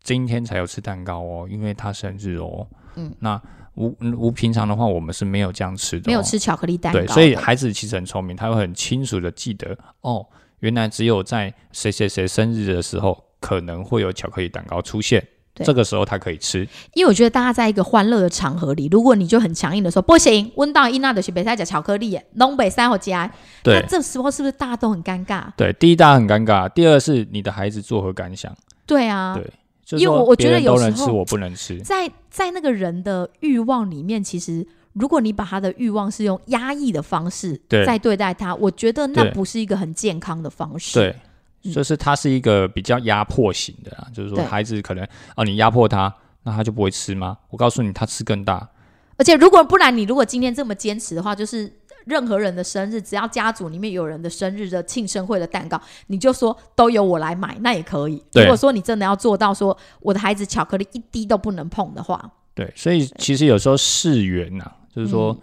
[0.02, 2.66] 今天才有吃蛋糕哦，因为他生日哦。
[2.94, 3.38] 嗯，那
[3.74, 10.26] 无无平常的话，我们是没有这样吃的、哦，没有吃巧克力蛋糕对，所以孩子其实很聪明，他会很清楚的记得哦，
[10.60, 16.66] 原来只有在谁谁谁生日的时候，可能会有巧克力蛋糕出现，对这个时候他可以吃。
[16.94, 23.30] 因为我觉得大家在一个欢乐的场合里，如果你就很强硬的说不行，温到伊娜的是北塞加巧克力耶，东北三或加，
[23.64, 25.44] 那对这时候是不是大家都很尴尬？
[25.56, 28.54] 对，第一大家很尴尬，第二是你的孩子作何感想？
[28.86, 29.44] 对啊，对
[29.84, 31.78] 就是因为我我觉得有时候能吃，我不能吃。
[31.80, 40.98] 在在那个人的欲望里面，其实如果你把他的欲望是用压抑的方式对在对待他，我觉得那不是一个很健康的方式。
[40.98, 41.20] 对，嗯
[41.62, 47.36] 就是它是一个比较压迫型的啦，就是说孩子可能啊，你压迫他，那他就不会吃吗？
[47.50, 48.68] 我告诉你，他吃更大。
[49.16, 51.70] 而且如果不然，你如果今天这么坚持的话，就是
[52.06, 58.22] 任何人的生日，只要家族里面有人的生日的庆生会的蛋糕，你就说都由我来买，那也可以。
[58.32, 65.40] 如果说你真的要做到说我的孩子巧克力一滴都不能碰的话，对，所以其实有时候事缘呐，就是说、嗯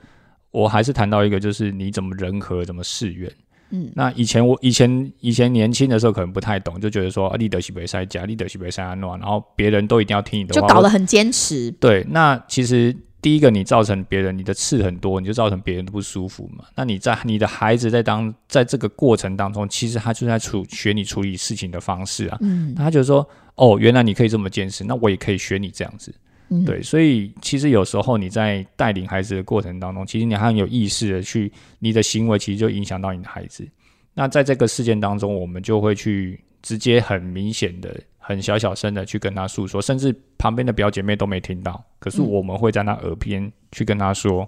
[0.50, 3.32] 我还是谈到一个，就是你怎么人和，怎么事缘。
[3.70, 11.70] 嗯，那以前我以前以前年轻的时候可能不太懂，就觉得说啊，立德西北塞加，立德西北塞安诺，然后别人都一定要听你的话，就搞得很坚持。
[11.72, 12.06] 对。
[12.10, 16.64] 那其实第一个你造成别人你的刺很多，你就造成别人的不舒服嘛。
[16.76, 22.38] 那你在你的孩子在当在这个过程当中，其实他就在处学你处理事情的方式啊。
[22.42, 26.14] 嗯那他觉得说，哦，原来你可以这么坚持，那我也可以学你这样子。
[26.50, 33.68] 嗯，对，所以其实有时候你在带领孩子的过程当中，其实你还很有意识的去，你的行为其实就影响到你的孩子。
[34.14, 42.28] 那在这个事件当中，我们就会去直接很明显的、很小小声的去跟他诉说，甚至旁边的表姐妹都没听到，可是嗯。
[42.28, 44.48] 我们会在他耳边去跟他说，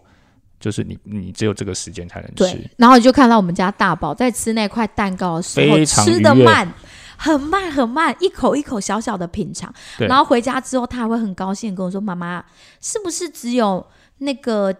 [0.59, 6.67] 就是你你只有这个时间才能吃，，然后你就看到我们家大宝在吃那块蛋糕的时候，非常吃的慢，
[7.19, 9.71] 很慢很慢，一口一口小小的品尝。
[9.97, 12.43] 然后回家之后，他还会很高兴跟我说：“妈妈，
[12.79, 13.85] 是不是只有
[14.19, 14.73] 那个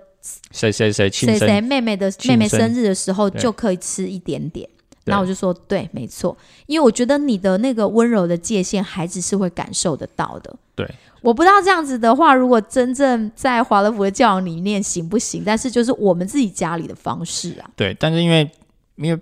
[0.52, 4.68] 谁谁谁谁谁，妹妹的妹妹生日的时候就可以吃一点点？”
[5.06, 10.88] 对然后我就说：“对，没错，因为我觉得你的那个温柔的界限，孩子是会感受得到的。”对，
[11.22, 15.44] 我不知道这样子的话，如果真正在华德福的教养理念行不行？
[15.46, 18.50] 但是就是我们自己家里的方式啊，对，但是因为
[18.98, 19.20] 因为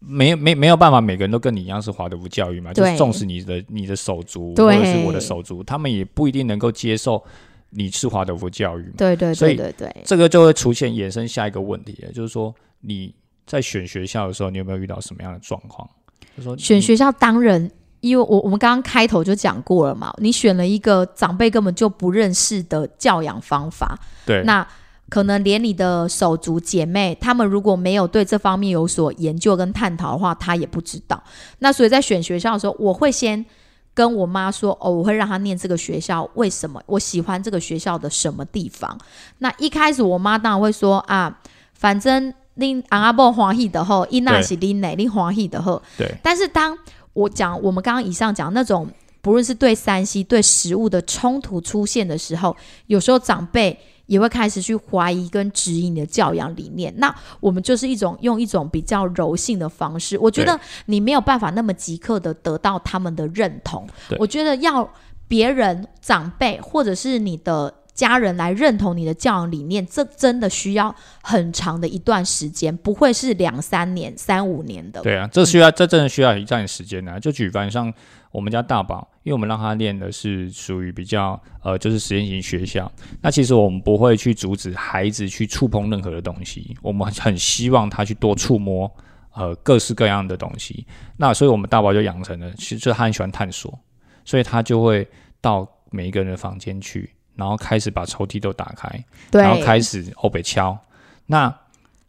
[0.00, 7.22] 没有没没有办法，每个人都跟你一样是华德福教育嘛，就是重视你的你的手足或者是我的手足，他们也不一定能够接受
[7.68, 10.02] 你是华德福教育嘛，对对所以对对对。
[10.04, 13.14] 这个就会出现衍生下一个问题，就是说你
[13.46, 15.88] 在选学校的时候，你有没有遇到什么样的状况？
[16.36, 24.66] 就说选学校当然，因为我我们刚刚开头就讲过了嘛，你选了一个长辈根本就不认识的教养方法，对那
[25.10, 31.22] 可能连你的手足姐妹，他们如果没有对这方面有所研究跟探讨的话，他也不知道。
[31.58, 33.44] 那所以在选学校的时候，我会先。
[33.92, 36.80] 跟我妈说哦，我会让她念这个学校，为什么？
[36.86, 38.96] 我喜欢这个学校的什么地方？
[39.38, 41.40] 那一开始我妈当然会说啊，
[41.74, 46.78] 反正恁昂阿伯欢喜的后，伊那是恁哪恁欢喜的后，对但是当
[47.12, 48.88] 我讲我们刚刚以上讲那种，
[49.20, 53.76] 不论是对山西对食物的冲突出现的时候，有时候长辈
[54.10, 56.92] 也会开始去怀疑跟质疑你的教养理念。
[56.98, 63.88] 那我们就是一种用一种比较柔性的方式，我觉得你没有办法那么即刻的得到他们的认同。
[64.18, 64.92] 我觉得要
[65.28, 67.72] 别人长辈或者是你的。
[67.92, 75.02] 家人来认同你的教养理念，这真的需要很长的一段时间，不会是两三年、三五年的。
[75.02, 77.92] 对啊，这需要这真的需要一段时间呢、就举凡像
[78.30, 82.90] 我们家大宝，因为我们让他练的是属于比较呃，就是实验型学校。
[83.20, 88.90] 那其实我们不会去阻止孩子去触碰任何的东西，我们很希望他去多触摸
[89.34, 90.86] 呃各式各样的东西。
[91.16, 93.76] 那所以我们大宝就养成了，其实他很喜欢探索，
[94.24, 95.06] 所以他就会
[95.40, 100.78] 到每一个人的房间去，然后开始把抽屉都打开，然后开始欧北敲。
[101.26, 101.52] 那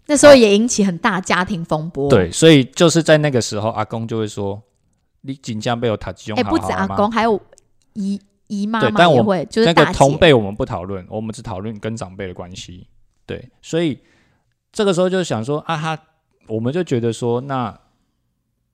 [0.06, 4.62] 那时候也引起很大家庭风波。，对，所以就是在那个时候，阿公就会说
[5.22, 7.40] ：“你紧张被我塔吉用哎，好不止阿吗公，还有
[7.94, 9.94] 姨姨妈对，但我妈也会，就是那个。
[9.94, 12.88] 同辈我们不讨论，我们只讨论跟长辈的关系。
[13.26, 14.00] 对，所以
[14.72, 15.98] 这个时候就想说啊，哈
[16.48, 17.80] 我们就觉得说，那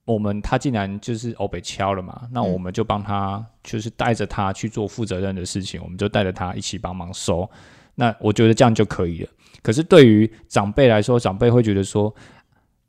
[0.04, 7.48] 我们他竟然就是欧北敲了嘛，那嗯我们就帮他，就是带着他去做负责任的事情，我们就带着他一起帮忙收。
[7.94, 9.28] 那我觉得这样就可以了。
[9.60, 12.14] 可是对于长辈来说，长辈会觉得说，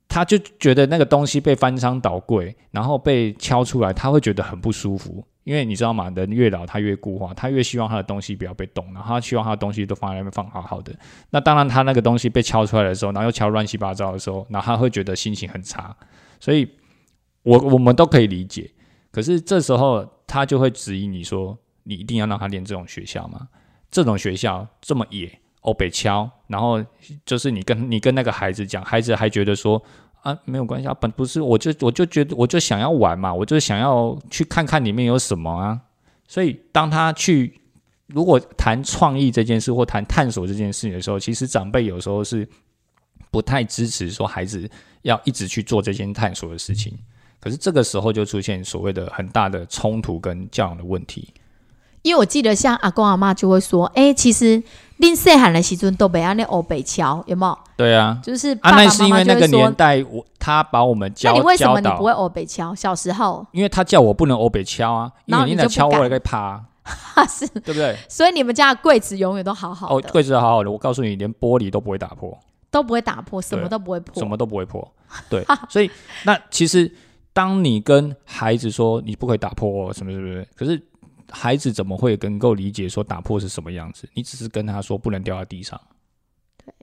[0.09, 5.23] 他就觉得那个东西被翻箱倒柜，然后被敲出来，他会觉得很不舒服。
[5.45, 6.11] 因为你知道吗？
[6.15, 10.93] 人越老，他越固化，他越希望他的东西不要被动，然后他希望他的东西都放在那边放好好的。
[11.29, 15.95] 那当然，他那个东西被敲出来的时候，然后又敲乱七八糟的时候，然后他会觉得心情很差。
[16.39, 16.67] 所以，
[17.43, 18.69] 我我们都可以理解。
[19.11, 23.47] 可是这时候他就会质疑你说：“你一定要让他练这种学校吗？
[23.89, 26.83] 这种学校这么野，哦被敲，然后
[27.25, 29.81] 就是你跟你跟那个孩子讲，孩子还觉得说。”
[30.19, 35.79] 啊，没有关系啊，本不是，我就我就觉得，我就想要玩嘛，我就想要去看看里面有什么啊。
[36.27, 37.61] 所以当他去
[38.07, 42.45] 如果谈创意这件事或谈探索这件事情的时候，其实长辈有时候是
[43.31, 44.69] 不太支持说孩子
[45.03, 46.93] 要一直去做这件探索的事情。
[47.39, 51.33] 可是这个时候就出现所谓的很大的冲突跟教养的问题。
[52.01, 54.61] 因为我记得像阿公阿妈就会说，哎，其实。
[54.99, 57.57] 林岁喊的时阵都被安那欧北桥有没有？
[57.77, 62.75] 对啊，就是啊，那是因为那个年代，我他把我们教那你为什么你不会欧北敲？
[62.75, 66.61] 小时候，因为他叫我不能欧北敲啊，因为你在敲我也会怕，
[67.29, 67.95] 是，对不对？
[68.09, 70.69] 所以你们家的柜子永远都好好的，柜子好好的。
[70.69, 72.37] 我告诉你，连玻璃都不会打破，
[72.69, 74.85] 都不会打破，什么都不会破，什么都不会破。
[75.29, 75.89] 对， 所以
[76.25, 76.91] 那其实
[77.31, 80.88] 当你跟孩子说你不可以打破什么什么，可是。
[81.31, 84.07] 孩子怎么会能够理解说打破是什么样子？
[84.13, 85.79] 你只是跟他说不能掉在地上，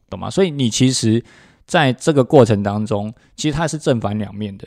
[0.09, 0.31] 懂吗？
[0.31, 1.23] 所以你其实
[1.67, 4.67] 在这个过程当中，其实它是正反两面的。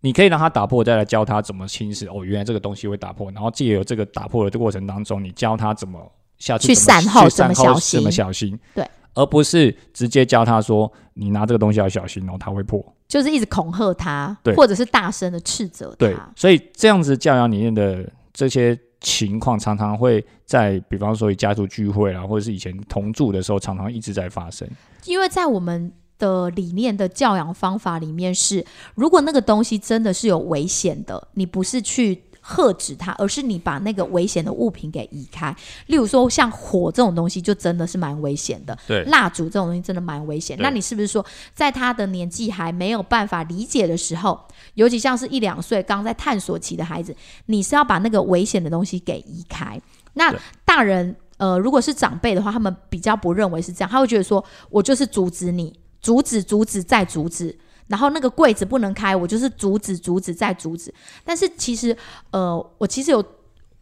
[0.00, 2.06] 你可以让他打破，再来教他怎么侵蚀。
[2.06, 5.98] 哦，原来这个东西会打破，然后借由这个打破的过程当中，你教他怎么
[6.36, 8.60] 下去善后，怎么小心，怎么小心。
[8.74, 12.84] 对，而不是直接教他说你拿这个东西要小心哦，他会破。
[13.08, 15.96] 就是一直恐吓他，对，或者是大声的斥责他。
[15.96, 18.06] 对，所以这样子教养里面的。
[18.34, 24.68] 这些情况常常会在，比方说家族聚会啊，或者是以前同住的时候，常常一直在发生。
[25.06, 32.23] 因为在我们的理念的教养方法里面是，如果那个东西真的是有危险的，你不是去。
[32.46, 35.56] 喝止它，而是你把那个危险的物品给移开。
[35.86, 38.78] 例如说，像火这种东西，就真的是蛮危险的。
[38.86, 40.58] 对，蜡烛这种东西真的蛮危险。
[40.60, 44.38] 那你是不是说，在他的年纪还没有办法理解的时候，
[44.74, 49.80] 尤其像是一两岁刚在探索期的孩子，你是要把那个危险的东西给移开？
[50.12, 50.30] 那
[50.66, 57.58] 大人，呃，如果是长辈的话，他们比较不认为是这样，他会觉得说，我就是阻止你，阻止，阻止，再阻止。
[57.88, 60.92] 然后那个柜子不能开，我就是阻止、阻止再阻止。
[61.24, 61.96] 但是其实，
[62.30, 63.24] 呃，我其实有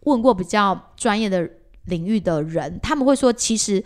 [0.01, 1.49] 问过比较专业的
[1.85, 3.83] 领域的人，他们会说，其实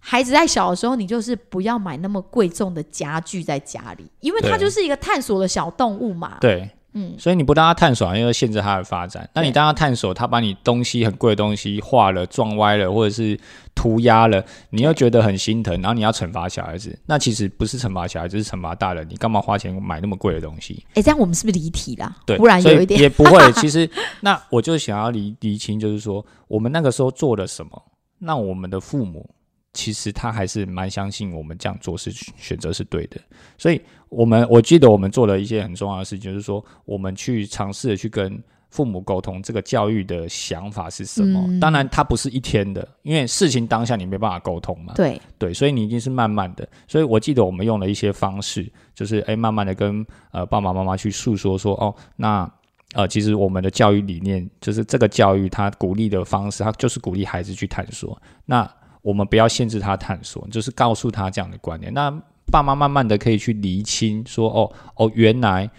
[0.00, 6.38] 孩子在小的时候，你就是不要买那么贵重的家具在家里，因为它就是一个探索的小动物嘛。
[6.40, 6.70] 对。
[6.96, 9.28] 嗯，所以你不让他探索，因为限制他的发展。
[9.34, 13.38] 那你当他探索，他把你东西很贵的东西画了、撞歪了，或者是
[13.74, 16.96] 涂鸦了，你又觉得很心疼，然后你要惩罚小孩子。
[17.06, 19.04] 那其实不是惩罚小孩子，是惩罚大人。
[19.10, 20.86] 你干嘛花钱买那么贵的东西？
[20.94, 22.16] 哎，这样我们是不是离题了？
[22.24, 23.40] 对，不然有一点也不会。
[23.60, 27.82] 其实，那我就想要理理清，就是说我们那个时候做了什么？
[28.20, 29.28] 那我们的父母。
[29.74, 33.20] 其实他还是蛮相信我们这样做是选择是对的，
[33.58, 41.48] 所以我们我记得我们做了一些很重要的事情，就是说我们去尝试的去跟父母沟通这个教育的想法是什么。
[41.60, 44.92] 当然，它不是一天的，因为事情当下你没办法沟通嘛。
[44.94, 46.68] 对对，所以你一定是慢慢的。
[46.88, 52.50] 所以我记得我们用了一些方式，就是诶，慢慢的跟呃爸爸妈妈去诉说说哦，那
[52.94, 58.20] 呃其实我们的教育理念就是这个教育，它鼓励的方式，它就是鼓励孩子去探索。
[58.44, 58.68] 那
[59.04, 61.92] 我们不要限制他探索，就是告诉他这样的观念。
[61.92, 62.10] 那
[62.50, 65.70] 爸妈慢慢的可以去厘清，说哦哦，原来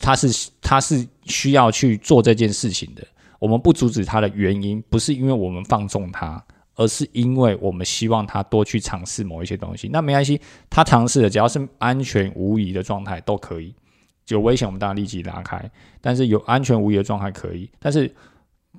[0.00, 3.06] 他是他是需要去做这件事情的。
[3.38, 9.88] 我们不阻止他的原因，不是因为我们放纵他，而是因为我们希望他多去尝试某一些东西。
[9.92, 13.72] 那没关系，他尝试的只要是安全无疑的状态都可以。
[14.26, 18.12] 有危险我们当然立即拉开，但是有安全无疑的状态可以，但是。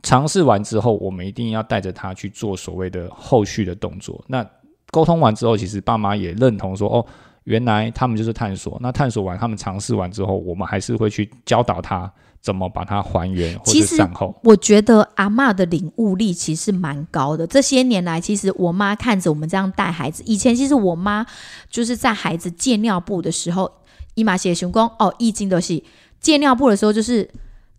[0.04, 4.24] 尝试完之后，我们一定要带着他去做所谓的后续的动作。
[4.28, 4.46] 那
[4.92, 7.06] 沟通完之后，其实爸妈也认同说：“哦，
[7.46, 8.78] 原来他们就是探索。
[8.82, 17.48] 那探索完，他们尝试完之后，我们还是会去教导他怎么把它还原或者善后。”我觉得阿妈的领悟力其实蛮高的。
[17.48, 21.26] 这些年来，其实我妈看着我们这样带孩子，以前其实我妈
[21.70, 23.72] 就是在孩子借尿布的时候，
[24.14, 25.84] 姨妈写熊公哦，易经都是
[26.20, 27.28] 借尿布的时候就是。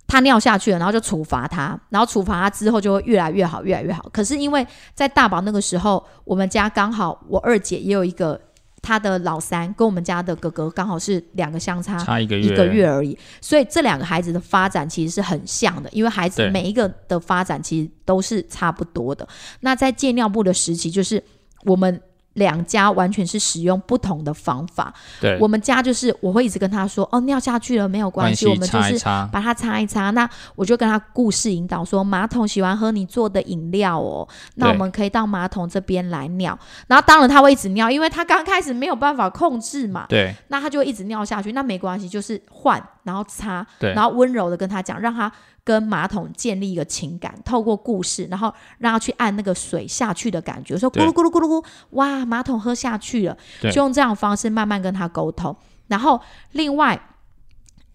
[0.06, 4.08] 他尿下去了，然后就处罚他，然后处罚他之后就会越来越好，越来越好。
[4.12, 8.40] 可是因为在大宝那个时候，我们家刚好我二姐也有一个
[8.80, 19.26] 她的老三，跟我们家的哥哥刚好是两个相差差一个月一个月而已，所以这两个孩子的发展其实是很像的，因为孩子每一个的发展其实都是差不多的。
[19.60, 21.20] 那在借尿布的时期，就是
[21.64, 22.00] 我们
[22.36, 24.94] 两家完全是使用不同的方法。
[25.20, 30.10] 对，我们家就是我会一直跟他说，哦，尿下去了没有关系，我们就是擦一擦，把它擦一擦。
[30.10, 36.58] 那我就跟他故事引导说，马桶喜欢喝你做的饮料哦，那我们可以到马桶这边来尿。
[36.86, 41.52] 然后当然他会一直尿，因为他刚开始没有办法控制嘛，对那他就会一直尿下去。
[41.52, 45.32] 那没关系，就是换，然后擦，然后温柔的跟他讲，让他
[45.64, 55.56] 跟马桶建立一个情感，透过故事，然后让他去按那个水下去的感觉，说咕对噜咕噜咕噜咕，哇，马桶喝下去了，就用这样的方式慢慢跟他沟通。
[55.86, 56.20] 然后
[56.52, 57.00] 另外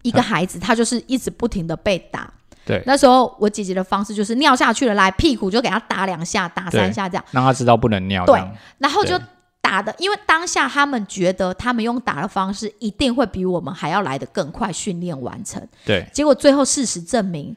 [0.02, 2.32] 一个孩子，他就是一直不停的被打。
[2.64, 8.24] 对，那时候我姐姐的方式就是尿下去了，来屁股就给他打两下，打三下这样，让他知道不能尿。
[8.24, 8.40] 对
[8.78, 9.26] 然后就对
[9.72, 16.06] 打的，因为当下他们觉得他们用打的方式一定会比我们还要来得更快训练完成，对。
[16.12, 17.56] 结果最后事实证明，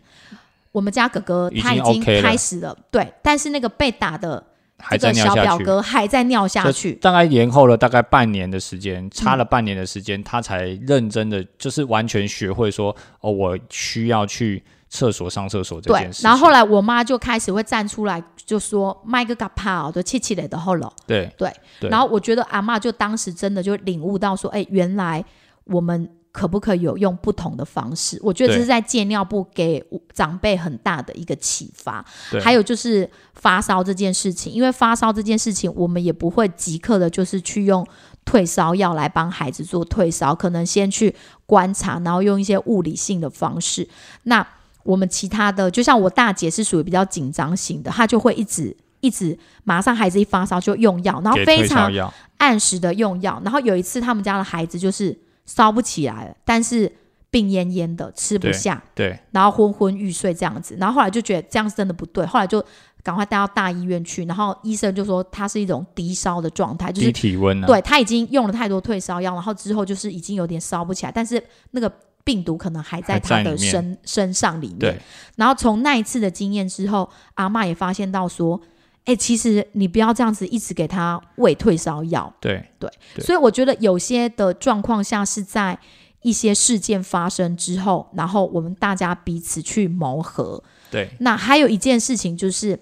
[0.72, 4.41] 我们家哥哥他已经开始了，对，但是那个被打的
[4.78, 5.63] 还这个小在尿下去。
[5.63, 16.29] 表哥还在尿下就去，大概延后了大概半年的时间，差了半年的时间，他才认真的就是完全学会说，哦，我需要去厕所上厕所这件事，情。
[16.29, 20.91] 然后后来我妈就开始会站出来，就说麦个嘎帕的气气的的后了。
[21.07, 21.51] 对对，
[21.89, 25.23] 然后我觉得阿嬷就当时真的就领悟到说，哎，原来
[25.65, 28.19] 我们可不可以有用不同的方式？
[28.21, 29.83] 我觉得这是在戒尿布给
[30.13, 32.05] 长辈很大的一个启发。
[32.29, 37.86] 对还有就是发烧这件事情，因为发烧这件事情，我们也不会即刻的，就是去用
[38.23, 41.15] 退烧药来帮孩子做退烧，可能先去
[41.45, 43.88] 观察，然后用一些物理性的方式。
[44.23, 44.45] 那
[44.86, 51.91] 我们其他的，就像我大姐是属于比较紧张型的，她就会一直一直马上孩子一发烧就用药，然后非常
[52.38, 53.41] 按时的用药。
[53.43, 56.91] 然后有一次他们家的孩子就是烧不起来了，但是
[57.31, 60.77] 病恹恹的，吃不下，对然后昏昏欲睡这样子。
[60.79, 62.63] 然后后来就觉得这样是真的不对，后来就
[63.03, 71.91] 赶快带到大医院去，然后医生就说他是一种低烧的状态，就低是体温啊，对他已经用了太多退烧药，然后之后就是已经有点烧不起来，但是那个
[72.26, 74.80] 病毒可能还在他的身身上里面。
[74.80, 74.99] 对
[75.38, 78.59] 然后从那一次的经验之后，阿妈也发现到说，
[79.05, 82.34] 哎、其实你不要这样子一直给他喂退烧药。
[82.41, 85.78] 对对所以我觉得有些的状况下是在
[86.23, 90.61] 一些事件发生之后，然后我们大家彼此去磨合。
[90.89, 92.80] 对那还有一件事情就是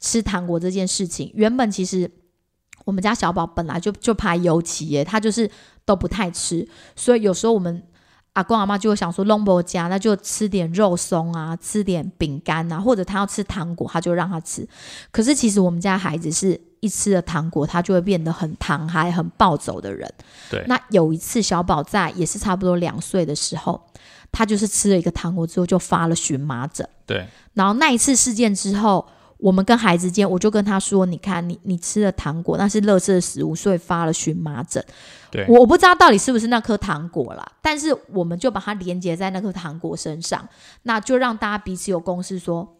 [0.00, 2.10] 吃糖果这件事情，原本其实
[2.84, 5.50] 我们家小宝本来就就怕油漆耶，他就是
[5.86, 7.82] 都不太吃，所以有时候我们
[8.34, 14.66] 阿公阿妈就会想说，龙伯家那就吃点肉松啊，吃点饼干啊，或者他要吃糖果，他就让他吃。
[15.10, 20.10] 可是其实我们家孩子是一吃了糖果，他就会变得很糖嗨、很暴走的人。
[20.50, 23.78] 对那有一次小宝在也是差不多两岁的时候，
[24.30, 26.88] 他就是吃了一个糖果之后就发了荨麻疹。
[27.04, 29.06] 对然后那一次事件之后，
[29.42, 34.82] 我们跟孩子间，我就跟他说：“你看，你你吃了糖果，那是垃圾食物，所以发了荨麻疹。
[35.32, 40.48] 对我我不知道到底是不是那颗糖果啦，但是我们就把它连接在那颗糖果身上，
[40.84, 42.76] 那就让大家彼此有共识说，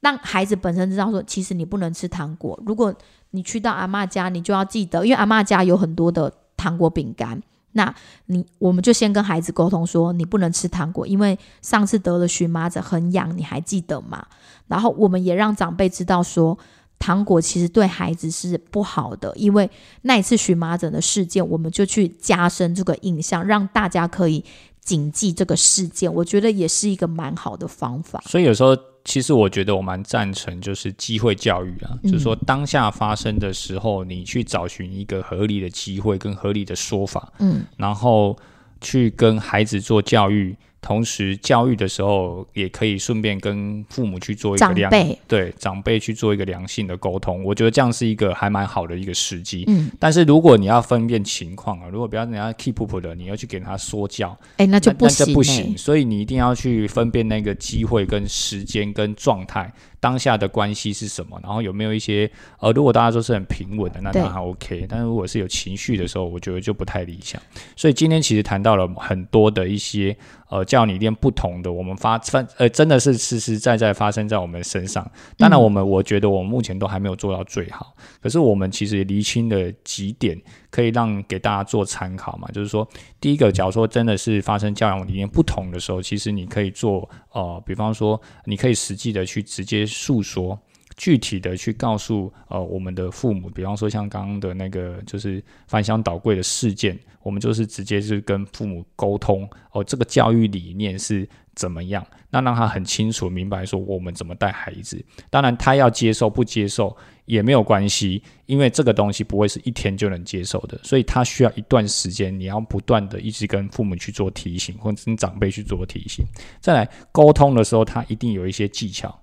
[0.00, 2.58] 让孩子本身知道说，其实你不能吃糖果。
[2.64, 2.94] 如果
[3.32, 7.42] 你去到阿嬷家，你就要记得，因为阿嬷家有很多的糖果饼干。
[7.72, 7.94] 那
[8.26, 14.26] 你我们就先跟孩子沟通说，你不能吃糖果，因为上次得了荨麻疹很痒，你还记得吗？
[14.66, 16.58] 然后我们也让长辈知道说，
[16.98, 19.70] 糖果其实对孩子是不好的，因为
[20.02, 24.44] 那一次荨麻疹的事件，我们就去加深这个印象，让大家可以
[24.80, 26.12] 谨记这个事件。
[26.12, 28.22] 我觉得也是一个蛮好的方法。
[28.26, 28.76] 所以有时候
[29.08, 38.36] 其实我觉得我蛮赞成就是机会教育啊，嗯就是说当下发生的时候，你去找寻一个合理的机会跟合理的说法，嗯，然后
[38.82, 40.54] 去跟孩子做教育。
[40.80, 44.90] 同时，教育的时候也可以顺便跟父母去做一个良
[45.26, 49.64] 对长辈去做一个良性的沟通，我觉得这样是一个还蛮好的一个时机。
[49.66, 55.76] 嗯，但是如果你要分辨情况啊，如果不要人家 keep up 的，你要去给他说教，哎，那就那那不行、欸，不行。
[55.76, 62.30] 所以你一定要去分辨那个机会、跟时间、跟状态，当下的关系是什么，然后有没有一些
[62.60, 64.86] 呃，如果大家都是很平稳的，那对当然 OK。
[64.88, 67.40] 但是如果是有情绪的时候，我觉得就不太理想。
[67.76, 70.16] 所以今天其实谈到了很多的一些
[70.48, 75.08] 呃教你练不同的，我们发发呃真的是实实在在发生在我们身上。
[75.36, 80.40] 当然，我们、我觉得我们目前都还没有做到最好，可是我们其实也厘清了几点，
[80.70, 82.48] 可以让给大家做参考嘛。
[82.52, 82.88] 就是说，
[83.20, 90.58] 第一个，假如说真的是发生教养理念不同的时候，其实你可以做呃，比方说，你可以实际的去直接诉说。
[90.96, 101.24] 具体的去告诉呃我们的父母，比方说像刚刚的那个就是翻箱倒柜的事件，我们就是直接是跟父母沟通哦，这个教育理念是
[101.58, 105.04] 怎么样，那让他很清楚明白说我们怎么带孩子。
[105.28, 116.24] 当然他要接受不接受也没有关系，因为这个东西不会是一天就能接受的，所以他需要一段时间，你要不断的一直跟父母去做提醒，或者跟长辈去做提醒。
[116.60, 119.18] 再来沟通的时候，他一定有一些技巧。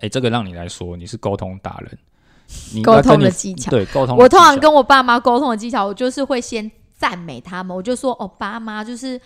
[0.00, 1.98] 诶，这个让你来说，你是沟通达人，
[2.72, 3.70] 你沟通的技巧。
[3.70, 9.20] 对沟通我通常跟我爸妈沟通的技巧，我就是会先赞美他们，我就说哦，爸妈就是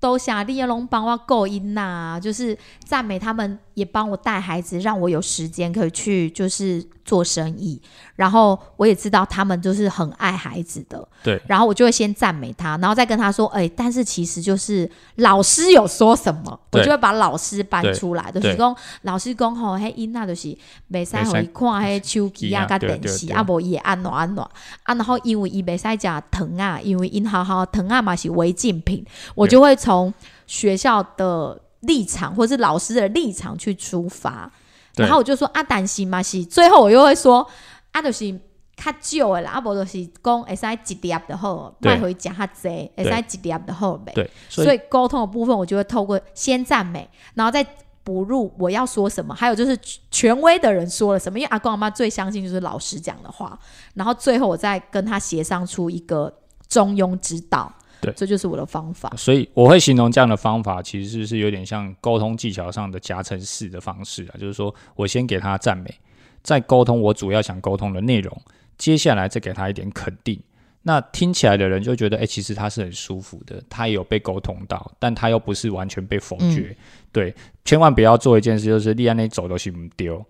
[0.00, 7.82] 都想利用帮我够音呐，就是赞美他们，也帮我带孩子，让我有时间可以去就是做生意。
[8.14, 11.40] 然后我也知道他们就是很爱孩子的，对。
[11.48, 20.56] 然后我就会先赞美他，然后再跟他说，哎、但是其实就是老师有说什么，我就会把老师搬出来，就是对讲老师讲吼，迄囡仔就是
[20.92, 24.44] 袂使互伊看迄手机啊、甲电视，啊无伊会安怎安怎。
[24.44, 29.04] 啊，然后因为伊袂使食糖啊，因为因好好糖啊嘛是违禁品，
[29.34, 30.12] 我就会从
[30.46, 34.59] 学校的立场或是老师的立场去出发，对
[34.96, 37.46] 然后我就说啊，但是嘛是，最后我又会说
[37.92, 38.40] 啊，就是。
[38.82, 44.10] 较少的啦，啊无就是讲会使一粒的好，对卖回食较济，会使一粒的好呗。
[44.14, 47.62] 对，所以所以沟通的部分，我就会透过先赞美，然后再
[48.02, 49.78] 补入我要说什么，还有就是
[50.10, 51.38] 权威的人说了什么。
[51.38, 53.58] 因为阿公阿妈最相信就是老师讲的话，
[53.92, 56.32] 然后最后我再跟他协商出一个
[56.66, 57.70] 中庸之道。
[58.00, 59.12] 对这就是我的方法。
[59.16, 65.94] 所以我会形容这样的方法，其实是有点像沟通技巧上的夹层式的方式啊，就是说我先给他赞美，
[66.42, 68.40] 再沟通我主要想沟通的内容，
[68.78, 70.40] 接下来再给他一点肯定。
[70.82, 76.74] 那听起来的人就觉得，哎、其实他是很舒服的，他也有被沟通到，但他又不是完全被否决。
[77.12, 77.34] 对，
[77.66, 80.24] 千万不要做一件事，就是立安那走都行不丢，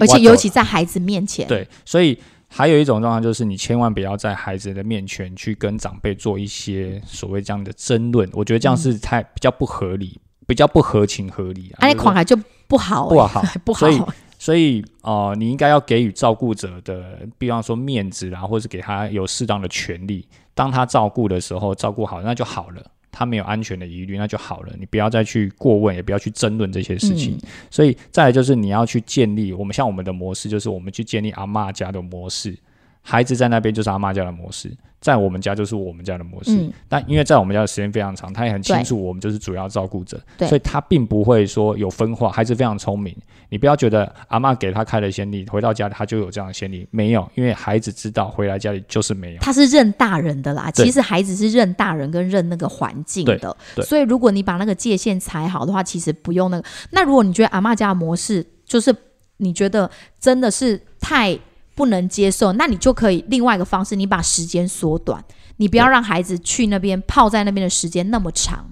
[0.00, 2.18] 而且尤其在孩子面前，对，所以
[2.54, 11.80] 还有一种状况就是，你千万不要在孩子的面前去跟长辈做一些所谓这样的争论，我觉得这样是太比较不合理，比较不合情合理啊。
[11.80, 12.36] 啊，你就是款还就
[12.68, 13.90] 不好、欸，不好 不好所。
[13.90, 14.02] 以
[14.38, 20.26] 所以呃，你应该要给予照顾者的，比方说面子啦，或是给他有适当的权利。
[20.52, 22.84] 当他照顾的时候，照顾好那就好了。
[23.12, 24.72] 他没有安全的疑虑，那就好了。
[24.80, 27.36] 你不要再去过问，也不要去争论这些事情。
[27.36, 32.56] 嗯所以再来就是你要去建立我们像我们的模式，就是我们去建立阿妈家的模式。
[33.02, 36.56] 孩子在那边就是阿妈家的模式，在我们家就是我们家的模式。
[36.56, 42.30] 嗯但因为在我们家的时间非常长，他也很清楚我们就是主要照顾者，所以他并不会说有分化。
[42.30, 43.16] 孩子非常聪明，
[43.48, 49.40] 你不要觉得阿妈给他开了先例，回到家他就有这样的先例，没有，因为孩子知道回来家里就是没有。
[49.40, 56.64] 他是认大人的啦，其实孩子是认大人跟认那个环境的，对所以如果你把那个界限踩好的话，其实不用那个。
[56.90, 58.94] 那如果你觉得阿妈家的模式就是
[59.38, 59.90] 你觉得
[60.20, 61.36] 真的是太
[61.82, 65.20] 不能接受，那你就可以另外一个方式，你把时间缩短，
[65.56, 68.64] 你不要让孩子去那边泡在那边的时间那么长。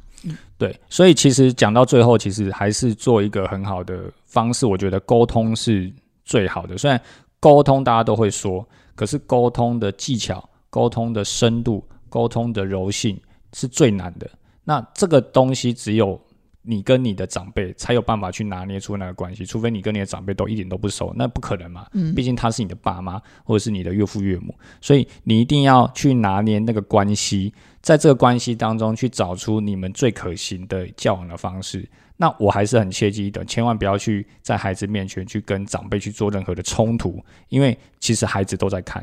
[0.56, 4.64] 对，所以其实讲到最后，其实还是做一个很好的方式。
[4.64, 5.92] 我觉得沟通是
[6.24, 6.78] 最好的。
[6.78, 7.00] 虽然
[7.40, 13.20] 沟通大家都会说，可是沟通的技巧、沟通的深度、沟通的柔性
[13.54, 14.30] 是最难的。
[14.62, 16.20] 那这个东西只有
[16.62, 21.86] 你跟你的长辈才有办法去拿捏出那个关系，除非你跟你的长辈都一点都不熟，那不可能嘛。
[21.92, 31.88] 嗯毕竟他是你的爸妈或者是你的岳父岳母，所以你一定要去拿捏那个关系，在这个关系当中去找出你们最可行的教养的方式。
[32.16, 39.02] 那我还是很切记的，千万不要去在孩子面前去跟长辈去做任何的冲突，因为其实孩子都在看。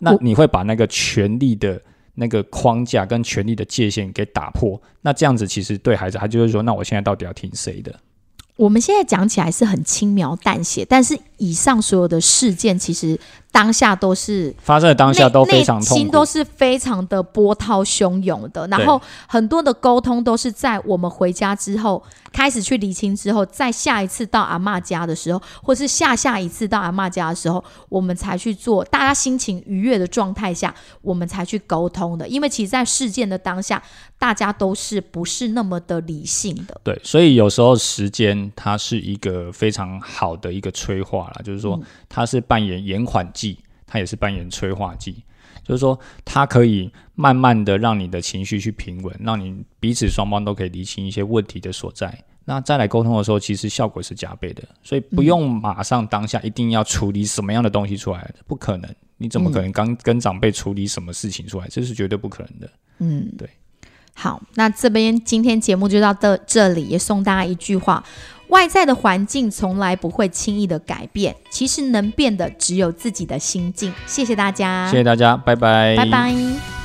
[0.00, 1.78] 那你会把那个权力的
[2.18, 7.94] 那个框架跟权力的界限给打破，那这样子其实对孩子，他就会说，那我现在到底要听谁的？
[8.56, 13.16] 我们现在讲起来是很轻描淡写，但是以上所有的事件，其实
[13.50, 16.28] 当下都是发生的当下都非常痛心都。
[16.28, 18.66] 是非常的波涛汹涌的。
[18.66, 32.28] 然后很多的沟通都是在我们回家之后开始去理清之后，在下一次到阿妈家的时候，或是下下一次到阿妈家的时候，我们才去做，大家心情愉悦的状态下，我们才去沟通的。
[32.28, 33.82] 因为其实，在事件的当下，
[34.18, 36.78] 大家都是不是那么的理性的。
[36.84, 43.47] 对，所以有时候时间它是一个非常好的一个催化啦，就是说它是扮演延缓剂，
[43.88, 45.24] 它也是扮演催化剂。
[45.64, 52.16] 就是说，它可以慢慢的让你的情绪去平稳，让你彼此双方都可以理清一些问题的所在。
[52.46, 58.94] 那再来沟通的时候，其实效果是加倍的，所以不用马上当下一定要处理什么样的东西出来，不可能。
[59.18, 61.68] 你怎么可能刚跟长辈处理什么事情出来？
[61.68, 62.70] 这是绝对不可能的。
[63.00, 63.46] 嗯，对。
[64.14, 68.02] 好，那这边今天节目就到这这里，也送大家一句话：
[68.48, 73.92] 外在的环境从来不会轻易的改变，其实能变的只有自己的心境。
[74.06, 76.77] 谢谢大家，谢谢大家，拜拜，拜拜。